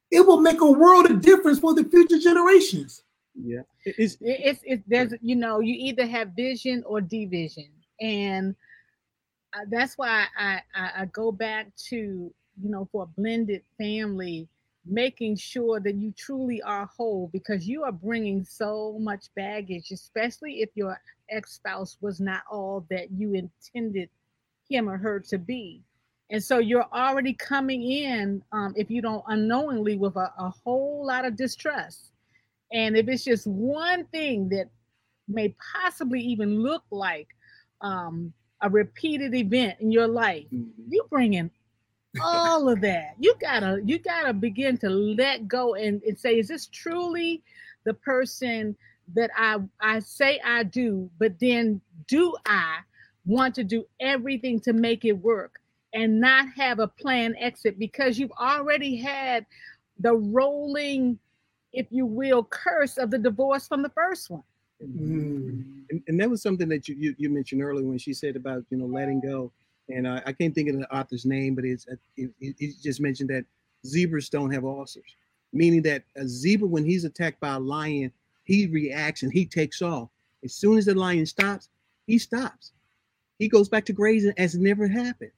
[0.09, 3.03] it will make a world of difference for the future generations.
[3.39, 7.69] Yeah, it's it's, it's there's you know you either have vision or division,
[8.01, 8.55] and
[9.53, 14.47] uh, that's why I, I I go back to you know for a blended family
[14.89, 20.61] making sure that you truly are whole because you are bringing so much baggage, especially
[20.61, 24.09] if your ex spouse was not all that you intended
[24.69, 25.81] him or her to be.
[26.29, 31.05] And so you're already coming in, um, if you don't unknowingly, with a, a whole
[31.05, 32.11] lot of distrust.
[32.71, 34.69] And if it's just one thing that
[35.27, 37.27] may possibly even look like
[37.81, 40.69] um, a repeated event in your life, mm-hmm.
[40.89, 41.51] you bring in
[42.21, 43.15] all of that.
[43.19, 47.43] You gotta you gotta begin to let go and, and say, is this truly
[47.83, 48.75] the person
[49.13, 52.79] that I I say I do, but then do I
[53.25, 55.59] want to do everything to make it work
[55.93, 59.45] and not have a plan exit because you've already had
[59.99, 61.17] the rolling,
[61.77, 64.43] if you will, curse of the divorce from the first one.
[64.83, 65.85] Mm.
[65.89, 68.63] And, and, that was something that you, you, you mentioned earlier when she said about
[68.69, 69.51] you know letting go
[69.89, 71.99] and I, I can't think of the author's name, but it's it,
[72.39, 73.45] it, it, just mentioned that
[73.85, 75.15] zebras don't have ulcers,
[75.53, 78.11] meaning that a zebra when he's attacked by a lion,
[78.43, 80.09] he reacts and he takes off.
[80.43, 81.69] As soon as the lion stops,
[82.05, 82.71] he stops.
[83.39, 85.31] He goes back to grazing as never happened.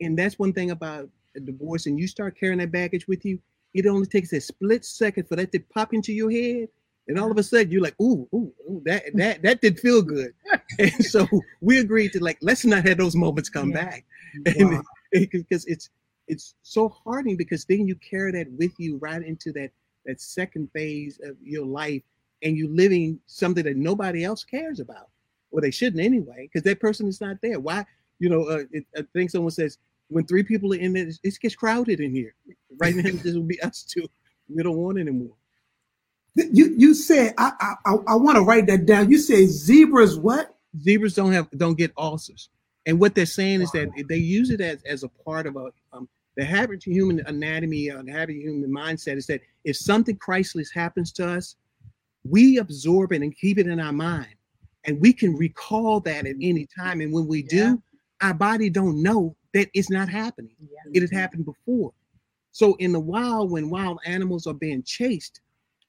[0.00, 1.86] And that's one thing about a divorce.
[1.86, 3.38] And you start carrying that baggage with you,
[3.74, 6.68] it only takes a split second for that to pop into your head
[7.08, 10.00] and all of a sudden you're like, ooh, ooh, ooh that that that did feel
[10.00, 10.32] good.
[10.78, 11.26] and so
[11.60, 13.84] we agreed to like, let's not have those moments come yeah.
[13.84, 14.04] back.
[14.56, 14.82] Wow.
[15.12, 15.90] Because it's
[16.26, 19.70] it's so hardening because then you carry that with you right into that
[20.06, 22.02] that second phase of your life
[22.42, 25.08] and you're living something that nobody else cares about.
[25.50, 27.60] Well, they shouldn't anyway, because that person is not there.
[27.60, 27.86] Why,
[28.18, 29.78] you know, uh, it, I think someone says
[30.08, 32.34] when three people are in there, it gets crowded in here.
[32.78, 34.08] Right now, this will be us two.
[34.48, 35.34] We don't want anymore.
[36.34, 37.52] You you said I
[37.84, 39.10] I I want to write that down.
[39.10, 40.56] You say zebras what?
[40.80, 42.48] Zebras don't have don't get ulcers,
[42.86, 45.70] and what they're saying is that they use it as as a part of a
[45.92, 50.72] um, the habit human anatomy, uh, the habit human mindset is that if something Christless
[50.72, 51.54] happens to us,
[52.24, 54.34] we absorb it and keep it in our mind,
[54.84, 57.00] and we can recall that at any time.
[57.00, 57.74] And when we do, yeah.
[58.28, 60.54] our body don't know that it's not happening.
[60.60, 60.90] Yeah.
[60.92, 61.18] It had mm-hmm.
[61.18, 61.92] happened before.
[62.52, 65.40] So in the wild, when wild animals are being chased,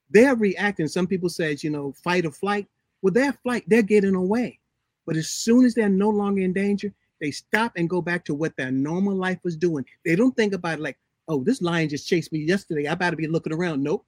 [0.09, 0.87] they're reacting.
[0.87, 2.67] Some people says, you know, fight or flight.
[3.01, 4.59] Well, their flight, they're getting away.
[5.05, 8.33] But as soon as they're no longer in danger, they stop and go back to
[8.33, 9.85] what their normal life was doing.
[10.03, 10.97] They don't think about it like,
[11.27, 12.87] oh, this lion just chased me yesterday.
[12.87, 13.83] I better be looking around.
[13.83, 14.05] Nope.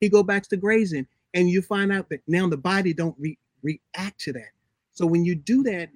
[0.00, 3.38] He go back to grazing, and you find out that now the body don't re-
[3.62, 4.50] react to that.
[4.92, 5.88] So when you do that,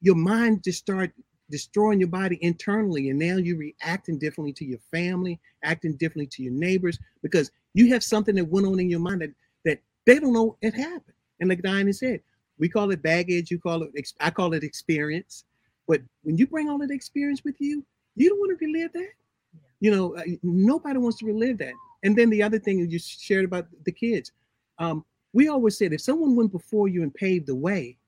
[0.00, 1.12] your mind just start
[1.50, 6.42] destroying your body internally, and now you're reacting differently to your family, acting differently to
[6.42, 9.30] your neighbors because you have something that went on in your mind that,
[9.64, 11.14] that they don't know it happened.
[11.40, 12.20] And like Diane said,
[12.58, 13.90] we call it baggage, you call it,
[14.20, 15.44] I call it experience.
[15.86, 17.84] But when you bring all that experience with you,
[18.16, 19.10] you don't want to relive that.
[19.80, 21.74] You know, uh, nobody wants to relive that.
[22.02, 24.32] And then the other thing you shared about the kids,
[24.78, 27.98] um, we always said if someone went before you and paved the way,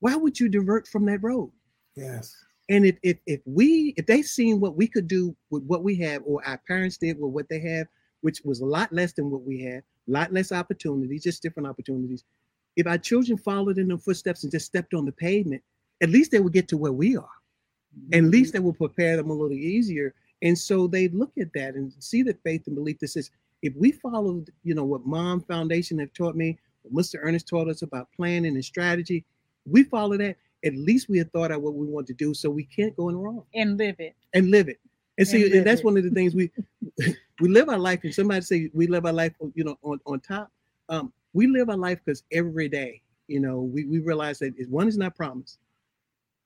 [0.00, 1.50] why would you divert from that road?
[1.96, 2.36] Yes.
[2.68, 5.96] And if if if we if they seen what we could do with what we
[5.96, 7.86] have, or our parents did with what they have,
[8.20, 11.68] which was a lot less than what we had, a lot less opportunities, just different
[11.68, 12.24] opportunities.
[12.76, 15.62] If our children followed in their footsteps and just stepped on the pavement,
[16.00, 17.24] at least they would get to where we are.
[17.98, 18.14] Mm-hmm.
[18.14, 20.14] At least they will prepare them a little easier.
[20.42, 23.30] And so they look at that and see the faith and belief that says,
[23.62, 27.18] if we follow, you know, what Mom Foundation have taught me, what Mr.
[27.20, 29.24] Ernest taught us about planning and strategy,
[29.66, 30.36] we follow that.
[30.64, 33.08] At least we have thought out what we want to do, so we can't go
[33.08, 33.44] in wrong.
[33.54, 34.16] And live it.
[34.34, 34.80] And live it.
[35.18, 36.50] And see, and that's one of the things we
[37.40, 38.00] we live our life.
[38.04, 40.50] And somebody say we live our life, you know, on on top.
[40.88, 44.88] Um, we live our life because every day, you know, we we realize that one
[44.88, 45.58] is not promised.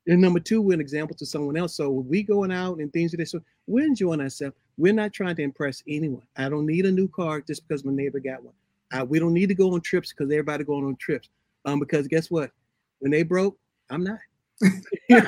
[0.06, 1.74] And number two, we're an example to someone else.
[1.74, 3.30] So we going out and things like this.
[3.30, 4.56] So we're enjoying ourselves.
[4.76, 6.26] We're not trying to impress anyone.
[6.36, 8.54] I don't need a new car just because my neighbor got one.
[8.90, 11.28] I, we don't need to go on trips because everybody going on trips.
[11.64, 12.50] Um, because guess what?
[12.98, 13.56] When they broke,
[13.90, 14.18] I'm not
[15.08, 15.22] but,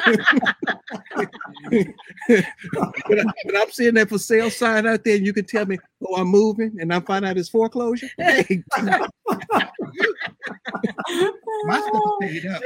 [3.57, 5.77] I'm seeing that for sale sign out there, and you can tell me,
[6.07, 8.09] "Oh, I'm moving," and I find out it's foreclosure.
[8.19, 8.63] Hey,
[11.67, 12.63] my stuff paid up.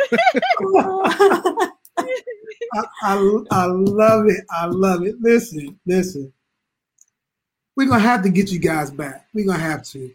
[2.74, 3.14] I, I,
[3.50, 4.44] I love it.
[4.50, 5.16] I love it.
[5.20, 6.32] Listen, listen.
[7.76, 9.26] We're gonna have to get you guys back.
[9.32, 10.10] We're gonna have to.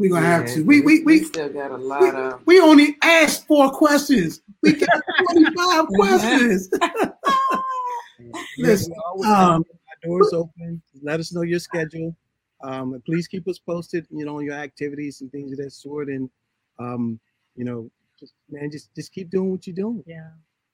[0.00, 0.64] We're gonna yeah, have to.
[0.64, 2.46] We we, we, we still got a lot we, of.
[2.46, 4.40] We only asked four questions.
[4.62, 4.88] We got
[5.30, 6.70] twenty five questions.
[8.58, 8.94] Listen,
[9.26, 9.62] um,
[10.02, 10.80] doors open.
[11.02, 12.16] Let us know your schedule.
[12.62, 16.08] Um, please keep us posted, you know, on your activities and things of that sort.
[16.08, 16.30] And
[16.78, 17.20] um,
[17.54, 20.02] you know, just man, just just keep doing what you're doing.
[20.06, 20.30] Yeah.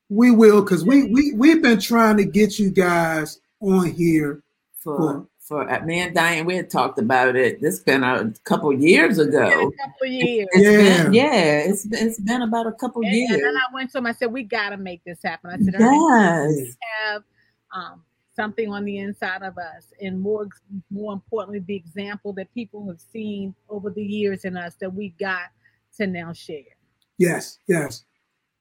[0.08, 4.44] We will, because we we we've been trying to get you guys on here
[4.78, 7.60] for for for uh, me and Diane, we had talked about it.
[7.60, 9.46] This been a couple years ago.
[9.46, 10.48] In a couple years.
[10.52, 11.02] It's Yeah.
[11.04, 13.30] been, yeah, it's been, it's been about a couple And, years.
[13.30, 14.06] and then I went to him.
[14.06, 16.52] I said, "We got to make this happen." I said, "Ernest, Yes.
[16.56, 17.22] we have
[17.72, 18.02] um,
[18.34, 20.48] something on the inside of us, and more,
[20.90, 25.10] more importantly, the example that people have seen over the years in us that we
[25.10, 25.50] got
[25.98, 26.62] to now share."
[27.18, 28.04] yes, yes.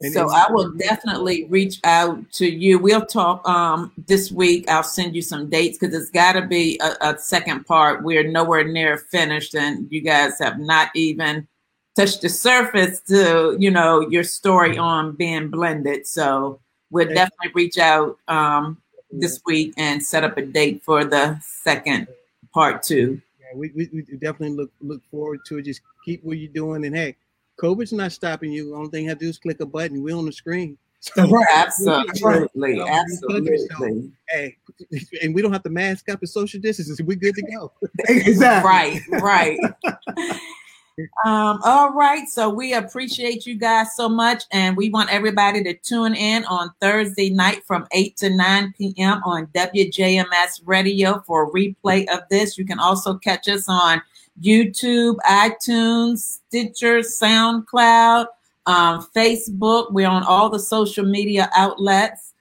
[0.05, 2.77] And so I will definitely reach out to you.
[2.77, 4.69] We'll talk um this week.
[4.69, 8.03] I'll send you some dates because it's got to be a, a second part.
[8.03, 11.47] We're nowhere near finished, and you guys have not even
[11.95, 16.05] touched the surface to you know your story on being blended.
[16.05, 16.59] So
[16.91, 17.15] we'll Okay.
[17.15, 18.77] definitely reach out um
[19.11, 22.07] this week and set up a date for the second
[22.53, 23.19] part two.
[23.39, 25.63] Yeah, we, we, we definitely look look forward to it.
[25.63, 27.15] Just keep what you're doing, and hey,
[27.57, 28.69] COVID's not stopping you.
[28.69, 30.03] The only thing you have to do is click a button.
[30.03, 30.77] We're on the screen.
[31.01, 31.45] So, That's right.
[31.53, 32.89] Absolutely, right.
[32.89, 34.11] absolutely.
[34.27, 34.57] hey,
[35.21, 36.99] and we don't have to mask up and social distance.
[36.99, 37.71] We're good to go.
[38.09, 38.67] Exactly.
[38.67, 39.59] right, right.
[41.25, 42.27] um, all right.
[42.27, 46.71] So we appreciate you guys so much, and we want everybody to tune in on
[46.81, 49.21] Thursday night from 8 to 9 p.m.
[49.25, 52.57] on WJMS Radio for a replay of this.
[52.57, 54.01] You can also catch us on
[54.41, 58.27] YouTube, iTunes, Stitcher, SoundCloud,
[58.65, 59.91] um, Facebook.
[59.91, 62.31] We're on all the social media outlets.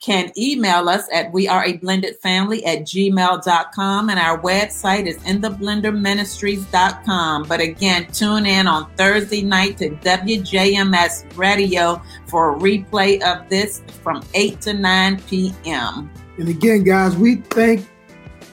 [0.00, 5.16] Can email us at we are a blended family at gmail.com and our website is
[5.18, 13.48] intheblenderministries.com but again tune in on thursday night to wjms radio for a replay of
[13.48, 17.86] this from 8 to 9 p.m And again, guys, we thank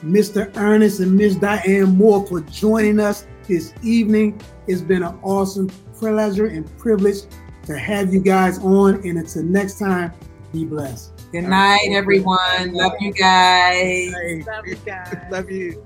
[0.04, 0.54] Mr.
[0.56, 4.40] Ernest and Miss Diane Moore for joining us this evening.
[4.66, 7.18] It's been an awesome pleasure and privilege
[7.66, 8.94] to have you guys on.
[9.06, 10.12] And until next time,
[10.52, 11.12] be blessed.
[11.30, 14.12] good night everyone love you guys
[14.46, 15.16] Love you guys.
[15.30, 15.84] love you.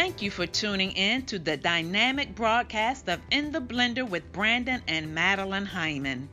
[0.00, 4.80] Thank you for tuning in to the dynamic broadcast of In the Blender with Brandon
[4.88, 6.30] and Madeline Hyman.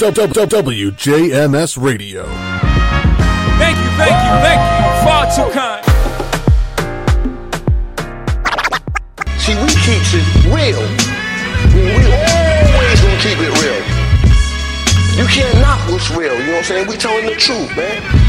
[0.00, 2.24] WJMS Radio.
[3.56, 4.82] Thank you, thank you, thank you.
[5.06, 5.84] Far too kind.
[9.38, 10.82] See, we keeps it real.
[11.72, 13.93] We always gonna keep it real.
[15.16, 16.88] You can't knock what's real, you know what I'm saying?
[16.88, 18.23] We telling the truth, man.